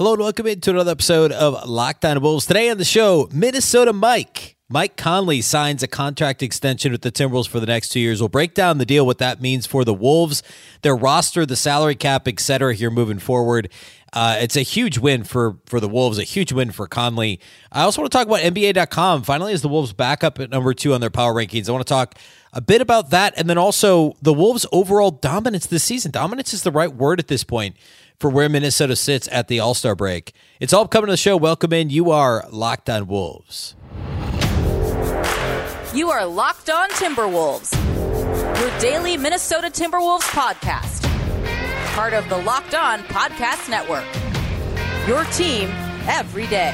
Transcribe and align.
Hello 0.00 0.14
and 0.14 0.22
welcome 0.22 0.46
into 0.46 0.70
another 0.70 0.92
episode 0.92 1.30
of 1.30 1.68
Locked 1.68 2.06
On 2.06 2.22
Wolves. 2.22 2.46
Today 2.46 2.70
on 2.70 2.78
the 2.78 2.86
show, 2.86 3.28
Minnesota 3.34 3.92
Mike. 3.92 4.56
Mike 4.70 4.96
Conley 4.96 5.42
signs 5.42 5.82
a 5.82 5.86
contract 5.86 6.42
extension 6.42 6.90
with 6.90 7.02
the 7.02 7.12
Timberwolves 7.12 7.46
for 7.46 7.60
the 7.60 7.66
next 7.66 7.90
two 7.90 8.00
years. 8.00 8.18
We'll 8.18 8.30
break 8.30 8.54
down 8.54 8.78
the 8.78 8.86
deal, 8.86 9.04
what 9.04 9.18
that 9.18 9.42
means 9.42 9.66
for 9.66 9.84
the 9.84 9.92
Wolves, 9.92 10.42
their 10.80 10.96
roster, 10.96 11.44
the 11.44 11.54
salary 11.54 11.96
cap, 11.96 12.26
etc. 12.26 12.74
here 12.74 12.88
moving 12.88 13.18
forward. 13.18 13.70
Uh, 14.14 14.38
it's 14.40 14.56
a 14.56 14.62
huge 14.62 14.96
win 14.96 15.22
for 15.22 15.58
for 15.66 15.80
the 15.80 15.88
Wolves, 15.88 16.18
a 16.18 16.24
huge 16.24 16.50
win 16.50 16.70
for 16.70 16.86
Conley. 16.86 17.38
I 17.70 17.82
also 17.82 18.00
want 18.00 18.10
to 18.10 18.16
talk 18.16 18.26
about 18.26 18.40
NBA.com. 18.40 19.24
Finally, 19.24 19.52
as 19.52 19.60
the 19.60 19.68
Wolves 19.68 19.92
back 19.92 20.24
up 20.24 20.40
at 20.40 20.48
number 20.48 20.72
two 20.72 20.94
on 20.94 21.02
their 21.02 21.10
power 21.10 21.34
rankings, 21.34 21.68
I 21.68 21.72
want 21.72 21.86
to 21.86 21.92
talk 21.92 22.14
a 22.54 22.62
bit 22.62 22.80
about 22.80 23.10
that, 23.10 23.34
and 23.36 23.50
then 23.50 23.58
also 23.58 24.14
the 24.22 24.32
Wolves' 24.32 24.64
overall 24.72 25.10
dominance 25.10 25.66
this 25.66 25.84
season. 25.84 26.10
Dominance 26.10 26.54
is 26.54 26.62
the 26.62 26.72
right 26.72 26.90
word 26.90 27.20
at 27.20 27.28
this 27.28 27.44
point 27.44 27.76
for 28.20 28.30
where 28.30 28.48
Minnesota 28.48 28.94
sits 28.94 29.28
at 29.32 29.48
the 29.48 29.58
All 29.58 29.74
Star 29.74 29.96
break. 29.96 30.32
It's 30.60 30.72
all 30.72 30.86
coming 30.86 31.06
to 31.06 31.12
the 31.12 31.16
show. 31.16 31.36
Welcome 31.36 31.72
in. 31.72 31.90
You 31.90 32.10
are 32.10 32.44
Locked 32.50 32.88
On 32.90 33.06
Wolves. 33.08 33.74
You 35.92 36.10
are 36.10 36.24
Locked 36.24 36.70
On 36.70 36.88
Timberwolves, 36.90 37.74
your 38.60 38.78
daily 38.78 39.16
Minnesota 39.16 39.68
Timberwolves 39.68 40.22
podcast. 40.30 41.02
Part 41.94 42.12
of 42.12 42.28
the 42.28 42.36
Locked 42.36 42.74
On 42.74 43.00
Podcast 43.00 43.68
Network. 43.68 44.04
Your 45.08 45.24
team 45.32 45.70
every 46.06 46.46
day. 46.46 46.72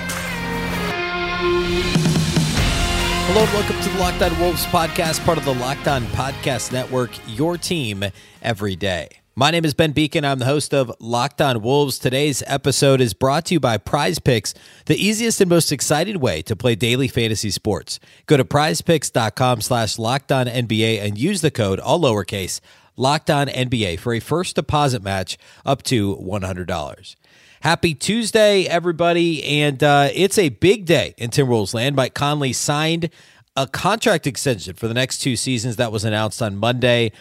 Hello 3.29 3.43
and 3.43 3.53
welcome 3.55 3.81
to 3.83 3.89
the 3.89 3.99
Locked 3.99 4.23
On 4.23 4.39
Wolves 4.41 4.67
podcast, 4.67 5.25
part 5.25 5.39
of 5.39 5.45
the 5.45 5.55
Locked 5.55 5.89
On 5.89 6.03
Podcast 6.07 6.73
Network, 6.73 7.11
your 7.37 7.57
team 7.57 8.05
every 8.43 8.77
day. 8.77 9.09
My 9.39 9.51
name 9.51 9.67
is 9.67 9.75
Ben 9.75 9.93
Beecken. 9.93 10.25
I'm 10.25 10.39
the 10.39 10.47
host 10.47 10.73
of 10.73 10.91
Locked 10.99 11.43
On 11.43 11.61
Wolves. 11.61 11.99
Today's 11.99 12.43
episode 12.47 13.03
is 13.03 13.13
brought 13.13 13.45
to 13.45 13.55
you 13.55 13.61
by 13.61 13.77
Prize 13.77 14.19
Picks, 14.19 14.55
the 14.87 14.97
easiest 14.97 15.43
and 15.43 15.51
most 15.51 15.71
exciting 15.71 16.21
way 16.21 16.41
to 16.41 16.57
play 16.57 16.75
daily 16.75 17.07
fantasy 17.07 17.51
sports. 17.51 18.01
Go 18.25 18.39
to 18.39 18.47
prizepicks.com 18.47 19.61
slash 19.61 19.97
NBA 19.99 21.03
and 21.03 21.19
use 21.19 21.43
the 21.43 21.51
code, 21.51 21.79
all 21.81 22.01
lowercase, 22.01 22.63
Locked 22.97 23.29
On 23.29 23.47
NBA 23.47 23.99
for 23.99 24.15
a 24.15 24.21
first 24.21 24.57
deposit 24.57 25.03
match 25.03 25.37
up 25.67 25.83
to 25.83 26.17
$100. 26.17 27.17
Happy 27.61 27.93
Tuesday, 27.93 28.65
everybody. 28.65 29.45
And 29.45 29.85
uh, 29.85 30.09
it's 30.15 30.39
a 30.39 30.49
big 30.49 30.87
day 30.87 31.13
in 31.19 31.29
Timberwolves 31.29 31.75
land. 31.75 31.95
Mike 31.95 32.15
Conley 32.15 32.55
signed 32.55 33.11
a 33.55 33.67
contract 33.67 34.27
extension 34.27 34.77
for 34.77 34.89
the 34.89 34.95
next 34.95 35.19
two 35.19 35.37
seasons 35.37 35.77
that 35.77 35.93
was 35.93 36.07
announced 36.07 36.41
on 36.41 36.57
Monday 36.57 37.13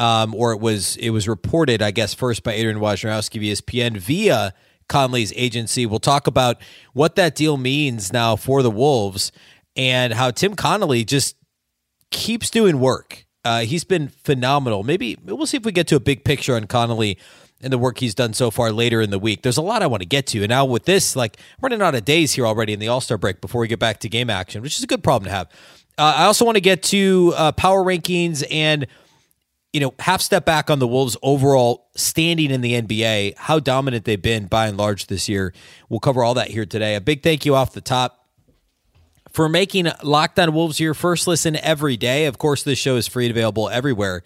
um, 0.00 0.34
or 0.34 0.52
it 0.52 0.60
was 0.60 0.96
it 0.96 1.10
was 1.10 1.28
reported, 1.28 1.82
I 1.82 1.90
guess, 1.90 2.14
first 2.14 2.42
by 2.42 2.54
Adrian 2.54 2.78
Wojnarowski 2.78 3.36
of 3.36 3.42
ESPN 3.42 3.98
via 3.98 4.54
Conley's 4.88 5.30
agency. 5.36 5.84
We'll 5.84 6.00
talk 6.00 6.26
about 6.26 6.56
what 6.94 7.16
that 7.16 7.34
deal 7.34 7.58
means 7.58 8.10
now 8.10 8.34
for 8.34 8.62
the 8.62 8.70
Wolves 8.70 9.30
and 9.76 10.14
how 10.14 10.30
Tim 10.30 10.56
Connolly 10.56 11.04
just 11.04 11.36
keeps 12.10 12.48
doing 12.48 12.80
work. 12.80 13.26
Uh, 13.44 13.60
he's 13.60 13.84
been 13.84 14.08
phenomenal. 14.08 14.82
Maybe 14.84 15.18
we'll 15.22 15.46
see 15.46 15.58
if 15.58 15.66
we 15.66 15.72
get 15.72 15.86
to 15.88 15.96
a 15.96 16.00
big 16.00 16.24
picture 16.24 16.56
on 16.56 16.64
Connolly 16.64 17.18
and 17.60 17.70
the 17.70 17.78
work 17.78 17.98
he's 17.98 18.14
done 18.14 18.32
so 18.32 18.50
far 18.50 18.72
later 18.72 19.02
in 19.02 19.10
the 19.10 19.18
week. 19.18 19.42
There's 19.42 19.58
a 19.58 19.62
lot 19.62 19.82
I 19.82 19.86
want 19.86 20.00
to 20.00 20.08
get 20.08 20.26
to. 20.28 20.38
And 20.38 20.48
now 20.48 20.64
with 20.64 20.86
this, 20.86 21.14
like 21.14 21.36
running 21.60 21.82
out 21.82 21.94
of 21.94 22.06
days 22.06 22.32
here 22.32 22.46
already 22.46 22.72
in 22.72 22.78
the 22.78 22.88
All 22.88 23.02
Star 23.02 23.18
break 23.18 23.42
before 23.42 23.60
we 23.60 23.68
get 23.68 23.78
back 23.78 24.00
to 24.00 24.08
game 24.08 24.30
action, 24.30 24.62
which 24.62 24.78
is 24.78 24.82
a 24.82 24.86
good 24.86 25.04
problem 25.04 25.26
to 25.28 25.30
have. 25.30 25.48
Uh, 25.98 26.14
I 26.16 26.24
also 26.24 26.46
want 26.46 26.56
to 26.56 26.62
get 26.62 26.82
to 26.84 27.34
uh, 27.36 27.52
power 27.52 27.84
rankings 27.84 28.42
and 28.50 28.86
you 29.72 29.80
know, 29.80 29.94
half 30.00 30.20
step 30.20 30.44
back 30.44 30.68
on 30.68 30.78
the 30.80 30.86
Wolves' 30.86 31.16
overall 31.22 31.88
standing 31.94 32.50
in 32.50 32.60
the 32.60 32.80
NBA, 32.80 33.36
how 33.36 33.60
dominant 33.60 34.04
they've 34.04 34.20
been 34.20 34.46
by 34.46 34.66
and 34.66 34.76
large 34.76 35.06
this 35.06 35.28
year. 35.28 35.52
We'll 35.88 36.00
cover 36.00 36.24
all 36.24 36.34
that 36.34 36.48
here 36.48 36.66
today. 36.66 36.96
A 36.96 37.00
big 37.00 37.22
thank 37.22 37.46
you 37.46 37.54
off 37.54 37.72
the 37.72 37.80
top 37.80 38.26
for 39.30 39.48
making 39.48 39.88
Locked 40.02 40.38
On 40.38 40.52
Wolves 40.52 40.80
your 40.80 40.94
first 40.94 41.26
listen 41.26 41.56
every 41.56 41.96
day. 41.96 42.26
Of 42.26 42.38
course, 42.38 42.62
this 42.62 42.78
show 42.78 42.96
is 42.96 43.06
free 43.06 43.26
and 43.26 43.30
available 43.30 43.68
everywhere, 43.68 44.22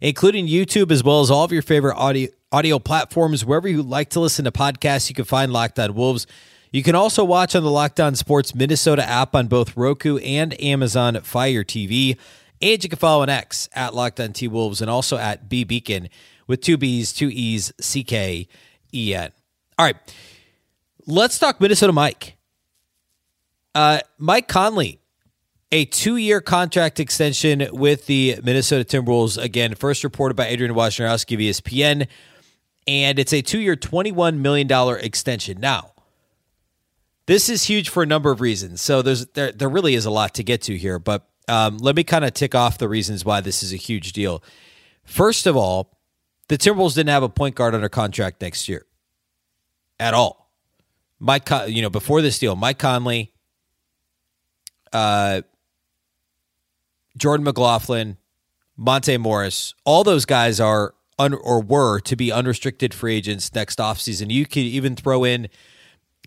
including 0.00 0.46
YouTube 0.46 0.90
as 0.90 1.04
well 1.04 1.20
as 1.20 1.30
all 1.30 1.44
of 1.44 1.52
your 1.52 1.62
favorite 1.62 1.96
audio 1.96 2.28
audio 2.52 2.78
platforms. 2.78 3.44
Wherever 3.44 3.68
you 3.68 3.82
like 3.82 4.10
to 4.10 4.20
listen 4.20 4.44
to 4.46 4.52
podcasts, 4.52 5.10
you 5.10 5.14
can 5.14 5.24
find 5.24 5.52
Locked 5.52 5.78
On 5.78 5.94
Wolves. 5.94 6.26
You 6.72 6.82
can 6.82 6.94
also 6.94 7.24
watch 7.24 7.54
on 7.54 7.62
the 7.62 7.70
Locked 7.70 8.00
On 8.00 8.14
Sports 8.14 8.54
Minnesota 8.54 9.06
app 9.06 9.34
on 9.34 9.46
both 9.46 9.76
Roku 9.76 10.18
and 10.18 10.58
Amazon 10.60 11.20
Fire 11.20 11.64
TV. 11.64 12.16
And 12.60 12.82
you 12.82 12.88
can 12.88 12.98
follow 12.98 13.22
an 13.22 13.28
X 13.28 13.68
at 13.74 13.94
Locked 13.94 14.20
On 14.20 14.32
T 14.32 14.48
Wolves 14.48 14.80
and 14.80 14.90
also 14.90 15.16
at 15.18 15.48
B 15.48 15.64
Beecken 15.64 16.08
with 16.46 16.60
two 16.60 16.76
B's, 16.76 17.12
two 17.12 17.28
E's, 17.28 17.72
C 17.80 18.02
K 18.02 18.48
E 18.94 19.14
N. 19.14 19.32
All 19.78 19.86
right. 19.86 19.96
Let's 21.06 21.38
talk 21.38 21.60
Minnesota 21.60 21.92
Mike. 21.92 22.36
Uh, 23.74 24.00
Mike 24.18 24.48
Conley, 24.48 25.00
a 25.70 25.84
two 25.84 26.16
year 26.16 26.40
contract 26.40 26.98
extension 26.98 27.68
with 27.72 28.06
the 28.06 28.40
Minnesota 28.42 28.84
Timberwolves. 28.84 29.36
Again, 29.42 29.74
first 29.74 30.02
reported 30.02 30.34
by 30.34 30.46
Adrian 30.46 30.74
Wojnarowski 30.74 31.34
of 31.34 31.40
ESPN. 31.40 32.08
And 32.88 33.18
it's 33.18 33.32
a 33.32 33.42
two 33.42 33.58
year, 33.58 33.76
$21 33.76 34.38
million 34.38 34.70
extension. 35.00 35.60
Now, 35.60 35.92
this 37.26 37.48
is 37.48 37.64
huge 37.64 37.88
for 37.88 38.02
a 38.02 38.06
number 38.06 38.30
of 38.30 38.40
reasons. 38.40 38.80
So 38.80 39.02
there's 39.02 39.26
there, 39.26 39.52
there 39.52 39.68
really 39.68 39.94
is 39.94 40.06
a 40.06 40.10
lot 40.10 40.34
to 40.34 40.44
get 40.44 40.62
to 40.62 40.76
here, 40.76 40.98
but 40.98 41.28
um, 41.48 41.78
let 41.78 41.96
me 41.96 42.04
kind 42.04 42.24
of 42.24 42.34
tick 42.34 42.54
off 42.54 42.78
the 42.78 42.88
reasons 42.88 43.24
why 43.24 43.40
this 43.40 43.62
is 43.62 43.72
a 43.72 43.76
huge 43.76 44.12
deal. 44.12 44.42
First 45.04 45.46
of 45.46 45.56
all, 45.56 45.98
the 46.48 46.58
Timberwolves 46.58 46.94
didn't 46.94 47.10
have 47.10 47.22
a 47.22 47.28
point 47.28 47.54
guard 47.54 47.74
under 47.74 47.88
contract 47.88 48.40
next 48.40 48.68
year 48.68 48.86
at 49.98 50.14
all. 50.14 50.50
Mike, 51.18 51.48
you 51.68 51.82
know, 51.82 51.90
before 51.90 52.20
this 52.22 52.38
deal, 52.38 52.56
Mike 52.56 52.78
Conley, 52.78 53.32
uh, 54.92 55.42
Jordan 57.16 57.44
McLaughlin, 57.44 58.18
Monte 58.76 59.16
Morris, 59.16 59.74
all 59.84 60.04
those 60.04 60.26
guys 60.26 60.60
are 60.60 60.94
un, 61.18 61.32
or 61.32 61.62
were 61.62 62.00
to 62.00 62.16
be 62.16 62.30
unrestricted 62.30 62.92
free 62.92 63.16
agents 63.16 63.54
next 63.54 63.78
offseason. 63.78 64.30
You 64.30 64.44
could 64.44 64.58
even 64.58 64.94
throw 64.94 65.24
in 65.24 65.48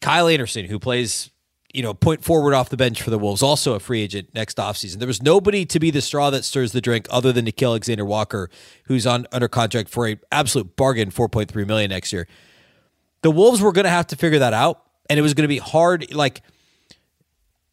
Kyle 0.01 0.28
Anderson, 0.28 0.66
who 0.66 0.80
plays 0.80 1.30
you 1.74 1.84
know, 1.84 1.94
point 1.94 2.24
forward 2.24 2.53
off 2.53 2.69
the 2.69 2.78
bench 2.78 3.02
for 3.02 3.09
the 3.09 3.19
Wolves, 3.19 3.44
also 3.44 3.74
a 3.74 3.80
free 3.80 4.02
agent 4.02 4.30
next 4.34 4.57
offseason. 4.57 4.97
There 4.97 5.07
was 5.07 5.22
nobody 5.22 5.66
to 5.66 5.80
be 5.80 5.91
the 5.91 6.02
straw 6.02 6.30
that 6.31 6.44
stirs 6.44 6.72
the 6.72 6.81
drink 6.81 7.07
other 7.12 7.31
than 7.31 7.46
Nickeil 7.46 7.69
Alexander 7.69 8.06
Walker, 8.06 8.50
who's 8.85 9.06
on 9.06 9.28
under 9.31 9.47
contract 9.47 9.90
for 9.90 10.07
a 10.07 10.18
absolute 10.31 10.75
bargain, 10.75 11.12
4.3 11.12 11.68
million 11.68 11.90
next 11.90 12.12
year. 12.12 12.28
The 13.22 13.31
Wolves 13.31 13.62
were 13.62 13.72
going 13.72 13.84
to 13.84 13.91
have 13.91 14.07
to 14.07 14.16
figure 14.16 14.40
that 14.40 14.53
out, 14.53 14.81
and 15.09 15.19
it 15.19 15.22
was 15.22 15.34
going 15.34 15.44
to 15.44 15.50
be 15.50 15.59
hard. 15.59 16.12
Like, 16.13 16.41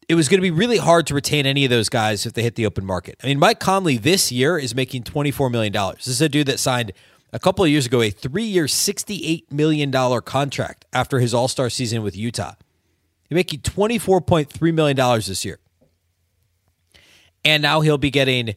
it 0.07 0.15
was 0.15 0.29
going 0.29 0.39
to 0.39 0.43
be 0.43 0.51
really 0.51 0.77
hard 0.77 1.07
to 1.07 1.15
retain 1.15 1.45
any 1.45 1.65
of 1.65 1.71
those 1.71 1.89
guys 1.89 2.25
if 2.25 2.33
they 2.33 2.43
hit 2.43 2.55
the 2.55 2.65
open 2.65 2.85
market. 2.85 3.19
I 3.23 3.27
mean, 3.27 3.39
Mike 3.39 3.59
Conley 3.59 3.97
this 3.97 4.31
year 4.31 4.57
is 4.57 4.75
making 4.75 5.03
$24 5.03 5.51
million. 5.51 5.73
This 5.73 6.07
is 6.07 6.21
a 6.21 6.29
dude 6.29 6.47
that 6.47 6.59
signed 6.59 6.91
a 7.33 7.39
couple 7.39 7.65
of 7.65 7.71
years 7.71 7.85
ago 7.87 8.01
a 8.01 8.09
three 8.09 8.43
year, 8.43 8.65
$68 8.65 9.51
million 9.51 9.91
contract 10.21 10.85
after 10.93 11.19
his 11.19 11.33
all 11.33 11.47
star 11.47 11.69
season 11.69 12.03
with 12.03 12.15
Utah. 12.15 12.53
He's 13.27 13.35
making 13.35 13.61
$24.3 13.61 14.73
million 14.73 15.19
this 15.19 15.43
year. 15.43 15.59
And 17.43 17.61
now 17.61 17.81
he'll 17.81 17.97
be 17.97 18.09
getting 18.09 18.55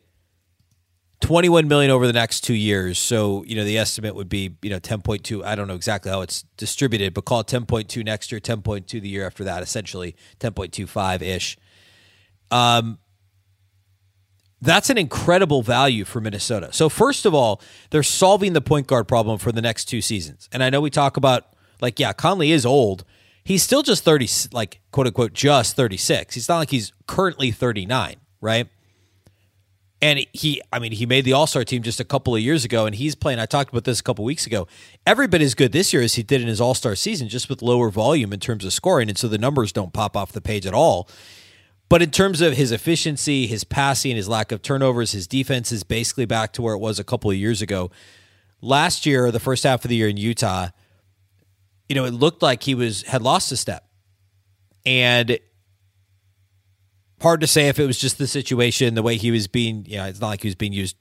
21 1.20 1.68
million 1.68 1.90
over 1.90 2.06
the 2.06 2.12
next 2.12 2.40
two 2.40 2.54
years. 2.54 2.98
So, 2.98 3.44
you 3.44 3.54
know, 3.54 3.64
the 3.64 3.78
estimate 3.78 4.14
would 4.14 4.28
be, 4.28 4.56
you 4.62 4.70
know, 4.70 4.80
10.2. 4.80 5.44
I 5.44 5.54
don't 5.54 5.68
know 5.68 5.74
exactly 5.74 6.10
how 6.10 6.22
it's 6.22 6.42
distributed, 6.56 7.14
but 7.14 7.24
call 7.24 7.40
it 7.40 7.46
10.2 7.46 8.04
next 8.04 8.32
year, 8.32 8.40
10.2 8.40 9.00
the 9.00 9.08
year 9.08 9.26
after 9.26 9.44
that, 9.44 9.62
essentially 9.62 10.16
10.25 10.38 11.22
ish. 11.22 11.58
Um, 12.50 12.98
that's 14.62 14.90
an 14.90 14.98
incredible 14.98 15.62
value 15.62 16.04
for 16.04 16.20
Minnesota. 16.20 16.70
So, 16.72 16.88
first 16.88 17.24
of 17.24 17.34
all, 17.34 17.62
they're 17.90 18.02
solving 18.02 18.52
the 18.52 18.60
point 18.60 18.86
guard 18.86 19.08
problem 19.08 19.38
for 19.38 19.52
the 19.52 19.62
next 19.62 19.86
two 19.86 20.00
seasons. 20.00 20.48
And 20.52 20.62
I 20.62 20.70
know 20.70 20.80
we 20.80 20.90
talk 20.90 21.16
about, 21.16 21.46
like, 21.80 21.98
yeah, 21.98 22.12
Conley 22.12 22.50
is 22.50 22.66
old, 22.66 23.04
he's 23.44 23.62
still 23.62 23.82
just 23.82 24.04
30, 24.04 24.28
like 24.52 24.80
quote 24.90 25.06
unquote, 25.06 25.32
just 25.32 25.76
36. 25.76 26.34
He's 26.34 26.48
not 26.48 26.58
like 26.58 26.70
he's 26.70 26.92
currently 27.06 27.50
39, 27.50 28.16
right? 28.40 28.68
And 30.02 30.24
he, 30.32 30.62
I 30.72 30.78
mean, 30.78 30.92
he 30.92 31.04
made 31.04 31.26
the 31.26 31.34
All 31.34 31.46
Star 31.46 31.62
team 31.62 31.82
just 31.82 32.00
a 32.00 32.04
couple 32.04 32.34
of 32.34 32.40
years 32.40 32.64
ago, 32.64 32.86
and 32.86 32.94
he's 32.94 33.14
playing. 33.14 33.38
I 33.38 33.44
talked 33.44 33.70
about 33.70 33.84
this 33.84 34.00
a 34.00 34.02
couple 34.02 34.24
weeks 34.24 34.46
ago. 34.46 34.66
Every 35.06 35.28
bit 35.28 35.42
as 35.42 35.54
good 35.54 35.72
this 35.72 35.92
year 35.92 36.02
as 36.02 36.14
he 36.14 36.22
did 36.22 36.40
in 36.40 36.48
his 36.48 36.60
All 36.60 36.74
Star 36.74 36.94
season, 36.94 37.28
just 37.28 37.50
with 37.50 37.60
lower 37.60 37.90
volume 37.90 38.32
in 38.32 38.40
terms 38.40 38.64
of 38.64 38.72
scoring, 38.72 39.10
and 39.10 39.18
so 39.18 39.28
the 39.28 39.36
numbers 39.36 39.72
don't 39.72 39.92
pop 39.92 40.16
off 40.16 40.32
the 40.32 40.40
page 40.40 40.64
at 40.64 40.72
all. 40.72 41.06
But 41.90 42.02
in 42.02 42.12
terms 42.12 42.40
of 42.40 42.56
his 42.56 42.72
efficiency, 42.72 43.46
his 43.46 43.64
passing, 43.64 44.16
his 44.16 44.28
lack 44.28 44.52
of 44.52 44.62
turnovers, 44.62 45.12
his 45.12 45.26
defense 45.26 45.70
is 45.72 45.82
basically 45.82 46.24
back 46.24 46.52
to 46.52 46.62
where 46.62 46.74
it 46.74 46.78
was 46.78 46.98
a 46.98 47.04
couple 47.04 47.30
of 47.30 47.36
years 47.36 47.60
ago. 47.60 47.90
Last 48.62 49.04
year, 49.04 49.30
the 49.30 49.40
first 49.40 49.64
half 49.64 49.84
of 49.84 49.88
the 49.88 49.96
year 49.96 50.08
in 50.08 50.16
Utah, 50.16 50.68
you 51.90 51.96
know, 51.96 52.04
it 52.04 52.14
looked 52.14 52.40
like 52.40 52.62
he 52.62 52.76
was 52.76 53.02
had 53.02 53.20
lost 53.20 53.50
a 53.50 53.56
step. 53.56 53.84
And 54.86 55.40
hard 57.20 57.40
to 57.40 57.48
say 57.48 57.66
if 57.66 57.80
it 57.80 57.86
was 57.86 57.98
just 57.98 58.16
the 58.16 58.28
situation, 58.28 58.94
the 58.94 59.02
way 59.02 59.16
he 59.16 59.32
was 59.32 59.48
being, 59.48 59.84
you 59.86 59.96
know, 59.96 60.04
it's 60.04 60.20
not 60.20 60.28
like 60.28 60.42
he 60.42 60.46
was 60.46 60.54
being 60.54 60.72
used 60.72 60.94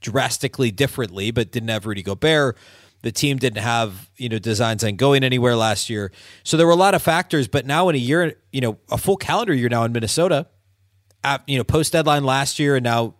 drastically 0.00 0.72
differently, 0.72 1.30
but 1.30 1.52
didn't 1.52 1.68
have 1.68 1.86
Rudy 1.86 2.02
Gobert. 2.02 2.58
The 3.02 3.12
team 3.12 3.36
didn't 3.36 3.62
have 3.62 4.10
you 4.16 4.28
know 4.28 4.40
designs 4.40 4.82
on 4.82 4.96
going 4.96 5.22
anywhere 5.22 5.54
last 5.54 5.88
year, 5.88 6.10
so 6.42 6.56
there 6.56 6.66
were 6.66 6.72
a 6.72 6.76
lot 6.76 6.94
of 6.94 7.02
factors. 7.02 7.46
But 7.46 7.64
now 7.64 7.88
in 7.88 7.94
a 7.94 7.98
year, 7.98 8.34
you 8.50 8.60
know, 8.60 8.78
a 8.90 8.98
full 8.98 9.16
calendar 9.16 9.54
year 9.54 9.68
now 9.68 9.84
in 9.84 9.92
Minnesota, 9.92 10.48
at, 11.22 11.42
you 11.46 11.56
know, 11.56 11.62
post 11.62 11.92
deadline 11.92 12.24
last 12.24 12.58
year, 12.58 12.74
and 12.74 12.82
now 12.82 13.14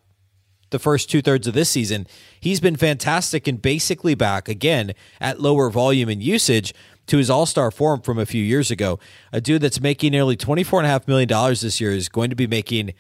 the 0.73 0.81
first 0.81 1.09
two 1.09 1.23
thirds 1.23 1.47
of 1.47 1.55
this 1.55 1.71
season, 1.71 2.09
he's 2.41 2.59
been 2.59 2.75
fantastic 2.75 3.47
and 3.47 3.63
basically 3.63 4.17
back 4.17 4.49
again 4.49 4.93
at 5.21 5.41
lower 5.41 5.71
volume 5.71 6.09
and 6.09 6.21
usage 6.21 6.75
to 7.07 7.19
his 7.19 7.31
all 7.31 7.47
star 7.47 7.71
form 7.71 8.01
from 8.01 8.19
a 8.19 8.27
few 8.27 8.43
years 8.43 8.71
ago. 8.71 8.99
A 9.33 9.41
dude 9.41 9.63
that's 9.63 9.81
making 9.81 10.13
nearly 10.13 10.37
$24.5 10.37 11.09
million 11.09 11.29
this 11.55 11.81
year 11.81 11.91
is 11.93 12.09
going 12.09 12.31
to 12.31 12.37
be 12.37 12.47
making 12.47 12.95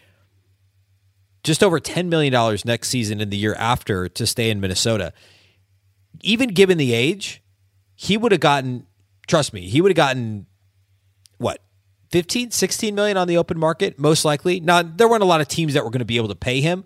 just 1.44 1.62
over 1.62 1.80
$10 1.80 2.06
million 2.06 2.58
next 2.64 2.88
season 2.88 3.20
and 3.20 3.30
the 3.30 3.36
year 3.36 3.54
after 3.54 4.08
to 4.08 4.26
stay 4.26 4.50
in 4.50 4.60
Minnesota. 4.60 5.12
Even 6.20 6.50
given 6.50 6.78
the 6.78 6.92
age, 6.92 7.42
he 7.94 8.16
would 8.16 8.32
have 8.32 8.40
gotten, 8.40 8.86
trust 9.26 9.52
me, 9.52 9.62
he 9.62 9.80
would 9.80 9.90
have 9.90 9.96
gotten 9.96 10.46
what, 11.38 11.60
15, 12.10 12.50
16 12.50 12.94
million 12.94 13.16
on 13.16 13.26
the 13.26 13.38
open 13.38 13.58
market, 13.58 13.98
most 13.98 14.24
likely. 14.24 14.60
Now, 14.60 14.82
there 14.82 15.08
weren't 15.08 15.22
a 15.22 15.26
lot 15.26 15.40
of 15.40 15.48
teams 15.48 15.74
that 15.74 15.82
were 15.82 15.90
going 15.90 16.00
to 16.00 16.04
be 16.04 16.18
able 16.18 16.28
to 16.28 16.34
pay 16.34 16.60
him, 16.60 16.84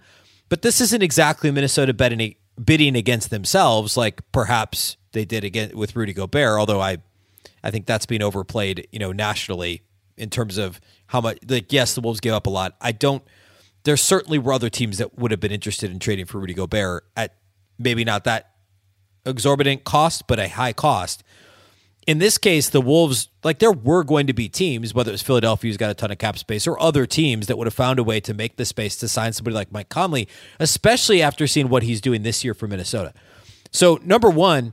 but 0.49 0.63
this 0.63 0.81
isn't 0.81 1.03
exactly 1.03 1.51
Minnesota 1.51 1.93
bidding, 1.93 2.37
bidding 2.63 2.97
against 2.97 3.31
themselves 3.31 3.97
like 3.97 4.21
perhaps 4.33 4.97
they 5.13 5.25
did 5.25 5.45
again 5.45 5.73
with 5.75 5.97
Rudy 5.97 6.13
Gobert, 6.13 6.59
although 6.59 6.81
I 6.81 6.99
I 7.63 7.71
think 7.71 7.87
that's 7.87 8.07
being 8.07 8.23
overplayed, 8.23 8.87
you 8.93 8.99
know, 8.99 9.13
nationally 9.13 9.83
in 10.17 10.31
terms 10.31 10.57
of 10.57 10.81
how 11.09 11.21
much 11.21 11.39
like 11.49 11.73
yes, 11.73 11.95
the 11.95 12.01
Wolves 12.01 12.21
gave 12.21 12.33
up 12.33 12.47
a 12.47 12.51
lot. 12.51 12.77
I 12.81 12.93
don't 12.93 13.23
there 13.85 13.97
certainly 13.97 14.39
were 14.39 14.53
other 14.53 14.69
teams 14.69 14.99
that 14.99 15.17
would 15.17 15.31
have 15.31 15.41
been 15.41 15.53
interested 15.53 15.91
in 15.91 15.99
trading 15.99 16.27
for 16.27 16.39
Rudy 16.39 16.55
Gobert 16.55 17.05
at 17.17 17.37
maybe 17.79 18.05
not 18.05 18.25
that 18.25 18.51
exorbitant 19.25 19.85
cost, 19.85 20.27
but 20.27 20.39
a 20.39 20.49
high 20.49 20.73
cost. 20.73 21.23
In 22.07 22.19
this 22.19 22.39
case, 22.39 22.69
the 22.69 22.81
Wolves, 22.81 23.29
like 23.43 23.59
there 23.59 23.73
were 23.73 24.05
going 24.05 24.29
to 24.29 24.33
be 24.33 24.49
teams, 24.49 24.95
whether 24.95 25.11
it 25.11 25.13
was 25.13 25.23
Philadelphia 25.23 25.69
who's 25.69 25.77
got 25.77 25.91
a 25.91 25.95
ton 25.95 26.13
of 26.13 26.19
cap 26.19 26.39
space 26.39 26.67
or 26.67 26.81
other 26.81 27.05
teams 27.05 27.49
that 27.49 27.59
would 27.59 27.67
have 27.67 27.75
found 27.75 27.99
a 27.99 28.05
way 28.05 28.21
to 28.21 28.33
make 28.33 28.57
the 28.57 28.65
space 28.65 28.97
to 28.99 29.09
sign 29.09 29.33
somebody 29.33 29.55
like 29.55 29.73
Mike 29.73 29.89
Conley, 29.89 30.29
especially 30.61 31.21
after 31.21 31.49
seeing 31.49 31.69
what 31.69 31.83
he's 31.83 32.01
doing 32.01 32.23
this 32.23 32.45
year 32.45 32.55
for 32.55 32.69
Minnesota. 32.69 33.13
So, 33.73 33.99
number 34.05 34.31
one, 34.31 34.73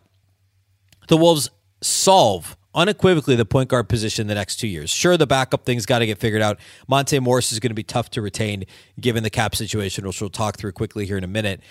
the 1.07 1.17
Wolves 1.17 1.49
solve 1.81 2.55
unequivocally 2.75 3.35
the 3.35 3.45
point 3.45 3.69
guard 3.69 3.87
position 3.89 4.27
the 4.27 4.35
next 4.35 4.57
two 4.57 4.67
years. 4.67 4.89
Sure, 4.89 5.17
the 5.17 5.27
backup 5.27 5.65
thing's 5.65 5.85
got 5.85 5.99
to 5.99 6.05
get 6.05 6.17
figured 6.17 6.41
out. 6.41 6.59
Monte 6.87 7.17
Morris 7.19 7.51
is 7.51 7.59
going 7.59 7.71
to 7.71 7.75
be 7.75 7.83
tough 7.83 8.09
to 8.11 8.21
retain 8.21 8.65
given 8.99 9.23
the 9.23 9.29
cap 9.29 9.55
situation, 9.55 10.05
which 10.05 10.21
we'll 10.21 10.29
talk 10.29 10.57
through 10.57 10.71
quickly 10.71 11.05
here 11.05 11.17
in 11.17 11.23
a 11.23 11.27
minute. 11.27 11.61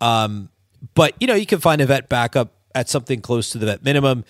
Um, 0.00 0.50
but 0.94 1.14
you 1.20 1.26
know, 1.26 1.34
you 1.34 1.46
can 1.46 1.60
find 1.60 1.80
a 1.80 1.86
vet 1.86 2.08
backup 2.08 2.54
at 2.74 2.88
something 2.88 3.20
close 3.20 3.50
to 3.50 3.58
the 3.58 3.66
vet 3.66 3.84
minimum. 3.84 4.24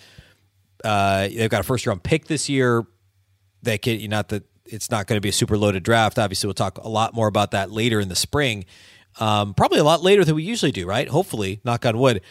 Uh, 0.83 1.27
they've 1.27 1.49
got 1.49 1.61
a 1.61 1.63
first 1.63 1.85
round 1.85 2.03
pick 2.03 2.25
this 2.25 2.49
year. 2.49 2.85
Can 3.63 3.99
you 3.99 4.07
not 4.07 4.29
that 4.29 4.43
it's 4.65 4.89
not 4.89 5.07
going 5.07 5.17
to 5.17 5.21
be 5.21 5.29
a 5.29 5.33
super 5.33 5.57
loaded 5.57 5.83
draft. 5.83 6.17
Obviously, 6.17 6.47
we'll 6.47 6.53
talk 6.53 6.77
a 6.77 6.87
lot 6.87 7.13
more 7.13 7.27
about 7.27 7.51
that 7.51 7.71
later 7.71 7.99
in 7.99 8.09
the 8.09 8.15
spring. 8.15 8.65
Um, 9.19 9.53
probably 9.53 9.79
a 9.79 9.83
lot 9.83 10.01
later 10.01 10.23
than 10.23 10.35
we 10.35 10.43
usually 10.43 10.71
do, 10.71 10.85
right? 10.85 11.07
Hopefully, 11.07 11.59
knock 11.63 11.85
on 11.85 11.97
wood. 11.97 12.21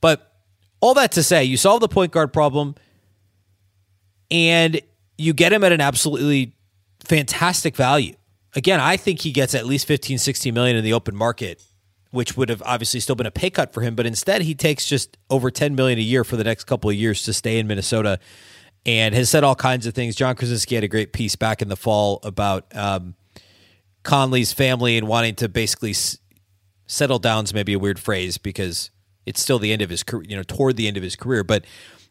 But 0.00 0.32
all 0.80 0.94
that 0.94 1.12
to 1.12 1.22
say, 1.22 1.44
you 1.44 1.56
solve 1.56 1.80
the 1.80 1.88
point 1.88 2.12
guard 2.12 2.32
problem 2.32 2.74
and 4.30 4.80
you 5.18 5.34
get 5.34 5.52
him 5.52 5.62
at 5.62 5.72
an 5.72 5.80
absolutely 5.80 6.54
fantastic 7.04 7.76
value. 7.76 8.14
Again, 8.54 8.80
I 8.80 8.96
think 8.96 9.20
he 9.20 9.32
gets 9.32 9.54
at 9.54 9.66
least 9.66 9.86
15, 9.86 10.18
16 10.18 10.54
million 10.54 10.76
in 10.76 10.84
the 10.84 10.94
open 10.94 11.14
market, 11.14 11.62
which 12.10 12.36
would 12.36 12.48
have 12.48 12.62
obviously 12.66 13.00
still 13.00 13.14
been 13.14 13.26
a 13.26 13.30
pay 13.30 13.50
cut 13.50 13.72
for 13.72 13.82
him, 13.82 13.94
but 13.94 14.06
instead 14.06 14.42
he 14.42 14.54
takes 14.54 14.86
just 14.86 15.16
over 15.28 15.50
10 15.50 15.74
million 15.74 15.98
a 15.98 16.02
year 16.02 16.24
for 16.24 16.36
the 16.36 16.44
next 16.44 16.64
couple 16.64 16.90
of 16.90 16.96
years 16.96 17.22
to 17.24 17.32
stay 17.32 17.58
in 17.58 17.66
Minnesota 17.66 18.18
and 18.84 19.14
has 19.14 19.30
said 19.30 19.44
all 19.44 19.54
kinds 19.54 19.86
of 19.86 19.94
things. 19.94 20.16
Jon 20.16 20.34
Krawczynski 20.34 20.74
had 20.74 20.84
a 20.84 20.88
great 20.88 21.12
piece 21.12 21.36
back 21.36 21.62
in 21.62 21.68
the 21.68 21.76
fall 21.76 22.18
about 22.22 22.74
um, 22.76 23.14
Conley's 24.02 24.52
family 24.52 24.96
and 24.96 25.06
wanting 25.06 25.34
to 25.36 25.48
basically 25.48 25.90
s- 25.90 26.18
settle 26.86 27.18
down 27.18 27.44
is 27.44 27.54
maybe 27.54 27.74
a 27.74 27.78
weird 27.78 27.98
phrase 27.98 28.38
because 28.38 28.90
it's 29.26 29.40
still 29.40 29.58
the 29.58 29.72
end 29.72 29.82
of 29.82 29.90
his 29.90 30.02
career, 30.02 30.24
you 30.28 30.36
know, 30.36 30.42
toward 30.42 30.76
the 30.76 30.88
end 30.88 30.96
of 30.96 31.02
his 31.02 31.14
career, 31.14 31.44
but 31.44 31.64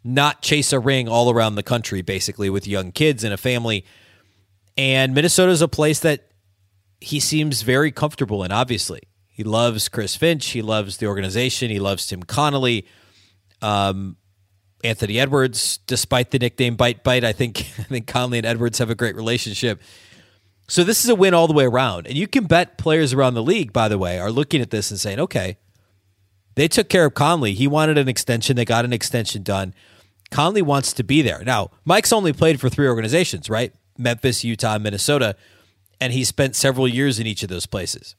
not 0.03 0.41
chase 0.41 0.71
a 0.71 0.79
ring 0.79 1.09
all 1.09 1.29
around 1.29 1.55
the 1.55 1.63
country, 1.63 2.01
basically, 2.01 2.49
with 2.49 2.67
young 2.67 2.91
kids 2.91 3.23
and 3.23 3.33
a 3.33 3.37
family. 3.37 3.83
And 4.77 5.13
Minnesota 5.13 5.51
is 5.51 5.61
a 5.61 5.67
place 5.67 5.99
that 5.99 6.29
he 7.01 7.19
seems 7.19 7.63
very 7.63 7.91
comfortable 7.91 8.43
in, 8.43 8.51
obviously. 8.51 9.01
He 9.39 9.45
loves 9.45 9.87
Chris 9.87 10.17
Finch. 10.17 10.47
He 10.47 10.61
loves 10.61 10.97
the 10.97 11.07
organization. 11.07 11.69
He 11.69 11.79
loves 11.79 12.05
Tim 12.05 12.23
Connolly. 12.23 12.85
Um, 13.61 14.17
Anthony 14.83 15.17
Edwards, 15.17 15.77
despite 15.87 16.31
the 16.31 16.39
nickname 16.39 16.75
Bite 16.75 17.05
Bite, 17.05 17.23
I 17.23 17.31
think 17.31 17.59
I 17.79 17.83
think 17.83 18.05
Conley 18.05 18.39
and 18.39 18.45
Edwards 18.45 18.79
have 18.79 18.89
a 18.89 18.95
great 18.95 19.15
relationship. 19.15 19.81
So 20.67 20.83
this 20.83 21.05
is 21.05 21.09
a 21.09 21.15
win 21.15 21.33
all 21.33 21.47
the 21.47 21.53
way 21.53 21.63
around. 21.63 22.05
And 22.05 22.17
you 22.17 22.27
can 22.27 22.47
bet 22.47 22.77
players 22.77 23.13
around 23.13 23.35
the 23.35 23.41
league, 23.41 23.71
by 23.71 23.87
the 23.87 23.97
way, 23.97 24.19
are 24.19 24.29
looking 24.29 24.59
at 24.59 24.71
this 24.71 24.91
and 24.91 24.99
saying, 24.99 25.21
okay, 25.21 25.55
they 26.55 26.67
took 26.67 26.89
care 26.89 27.05
of 27.05 27.13
Conley. 27.13 27.53
He 27.53 27.65
wanted 27.65 27.97
an 27.97 28.09
extension. 28.09 28.57
They 28.57 28.65
got 28.65 28.83
an 28.83 28.91
extension 28.91 29.41
done. 29.41 29.73
Conley 30.31 30.61
wants 30.61 30.91
to 30.91 31.03
be 31.05 31.21
there. 31.21 31.45
Now, 31.45 31.71
Mike's 31.85 32.11
only 32.11 32.33
played 32.33 32.59
for 32.59 32.67
three 32.67 32.89
organizations, 32.89 33.49
right? 33.49 33.73
Memphis, 33.97 34.43
Utah, 34.43 34.77
Minnesota, 34.79 35.37
and 36.01 36.11
he 36.11 36.25
spent 36.25 36.57
several 36.57 36.89
years 36.89 37.21
in 37.21 37.25
each 37.25 37.41
of 37.41 37.47
those 37.47 37.65
places. 37.65 38.17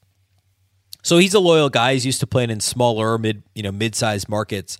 So 1.01 1.17
he's 1.17 1.33
a 1.33 1.39
loyal 1.39 1.69
guy. 1.69 1.93
He's 1.93 2.05
used 2.05 2.19
to 2.19 2.27
playing 2.27 2.49
in 2.49 2.59
smaller, 2.59 3.17
mid, 3.17 3.43
you 3.55 3.63
know, 3.63 3.71
mid-sized 3.71 4.29
markets. 4.29 4.77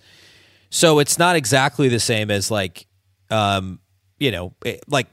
So 0.70 0.98
it's 0.98 1.18
not 1.18 1.36
exactly 1.36 1.88
the 1.88 2.00
same 2.00 2.30
as 2.30 2.50
like, 2.50 2.86
um, 3.30 3.80
you 4.18 4.30
know, 4.30 4.54
like 4.86 5.08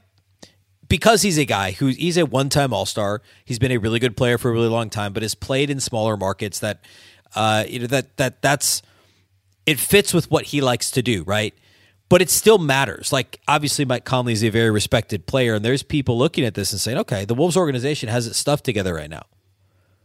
because 0.88 1.22
he's 1.22 1.38
a 1.38 1.44
guy 1.44 1.72
who 1.72 1.86
he's 1.86 2.16
a 2.16 2.26
one-time 2.26 2.72
All-Star. 2.72 3.22
He's 3.44 3.58
been 3.58 3.72
a 3.72 3.78
really 3.78 3.98
good 3.98 4.16
player 4.16 4.38
for 4.38 4.50
a 4.50 4.52
really 4.52 4.68
long 4.68 4.90
time, 4.90 5.12
but 5.12 5.22
has 5.22 5.34
played 5.34 5.70
in 5.70 5.80
smaller 5.80 6.16
markets 6.16 6.60
that, 6.60 6.84
uh, 7.34 7.64
you 7.68 7.80
know, 7.80 7.86
that 7.86 8.16
that 8.16 8.42
that's 8.42 8.82
it 9.66 9.78
fits 9.78 10.14
with 10.14 10.30
what 10.30 10.46
he 10.46 10.60
likes 10.60 10.90
to 10.92 11.02
do, 11.02 11.22
right? 11.24 11.54
but 12.10 12.20
it 12.20 12.28
still 12.28 12.58
matters. 12.58 13.12
Like 13.12 13.40
obviously, 13.48 13.86
Mike 13.86 14.04
Conley 14.04 14.34
is 14.34 14.44
a 14.44 14.50
very 14.50 14.70
respected 14.70 15.26
player, 15.26 15.54
and 15.54 15.64
there's 15.64 15.82
people 15.82 16.18
looking 16.18 16.44
at 16.44 16.54
this 16.54 16.72
and 16.72 16.80
saying, 16.80 16.98
"Okay, 16.98 17.24
the 17.24 17.34
Wolves 17.34 17.56
organization 17.56 18.10
has 18.10 18.26
its 18.26 18.36
stuff 18.36 18.62
together 18.62 18.92
right 18.92 19.08
now." 19.08 19.22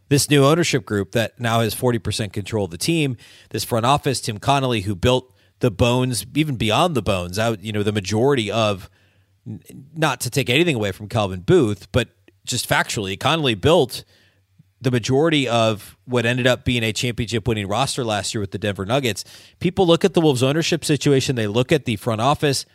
This 0.07 0.29
new 0.29 0.45
ownership 0.45 0.85
group 0.85 1.13
that 1.13 1.39
now 1.39 1.61
has 1.61 1.73
40% 1.73 2.31
control 2.31 2.65
of 2.65 2.71
the 2.71 2.77
team, 2.77 3.17
this 3.49 3.63
front 3.63 3.85
office, 3.85 4.21
Tim 4.21 4.37
Connolly, 4.37 4.81
who 4.81 4.95
built 4.95 5.33
the 5.59 5.71
bones, 5.71 6.25
even 6.35 6.57
beyond 6.57 6.95
the 6.95 7.01
bones, 7.01 7.39
out 7.39 7.63
you 7.63 7.71
know 7.71 7.83
the 7.83 7.91
majority 7.91 8.51
of, 8.51 8.89
not 9.95 10.19
to 10.21 10.29
take 10.29 10.49
anything 10.49 10.75
away 10.75 10.91
from 10.91 11.07
Calvin 11.07 11.41
Booth, 11.41 11.91
but 11.91 12.09
just 12.45 12.69
factually, 12.69 13.19
Connolly 13.19 13.55
built 13.55 14.03
the 14.81 14.91
majority 14.91 15.47
of 15.47 15.97
what 16.05 16.25
ended 16.25 16.45
up 16.45 16.63
being 16.63 16.83
a 16.83 16.93
championship 16.93 17.47
winning 17.47 17.67
roster 17.67 18.03
last 18.03 18.33
year 18.33 18.41
with 18.41 18.51
the 18.51 18.59
Denver 18.59 18.85
Nuggets, 18.85 19.23
people 19.59 19.87
look 19.87 20.05
at 20.05 20.13
the 20.13 20.21
Wolves 20.21 20.43
ownership 20.43 20.85
situation, 20.85 21.35
they 21.35 21.47
look 21.47 21.71
at 21.71 21.85
the 21.85 21.95
front 21.95 22.21
office, 22.21 22.65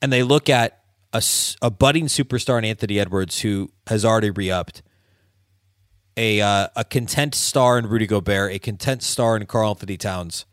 and 0.00 0.12
they 0.12 0.22
look 0.22 0.48
at 0.48 0.82
a, 1.12 1.22
a 1.60 1.70
budding 1.70 2.06
superstar 2.06 2.58
in 2.58 2.64
Anthony 2.64 2.98
Edwards 2.98 3.40
who 3.40 3.70
has 3.88 4.04
already 4.04 4.30
re 4.30 4.50
upped, 4.50 4.82
a, 6.20 6.38
uh, 6.42 6.68
a 6.76 6.84
content 6.84 7.34
star 7.34 7.78
in 7.78 7.86
Rudy 7.86 8.06
Gobert, 8.06 8.52
a 8.52 8.58
content 8.58 9.02
star 9.02 9.38
in 9.38 9.46
Karl-Anthony 9.46 9.96
Towns, 9.96 10.44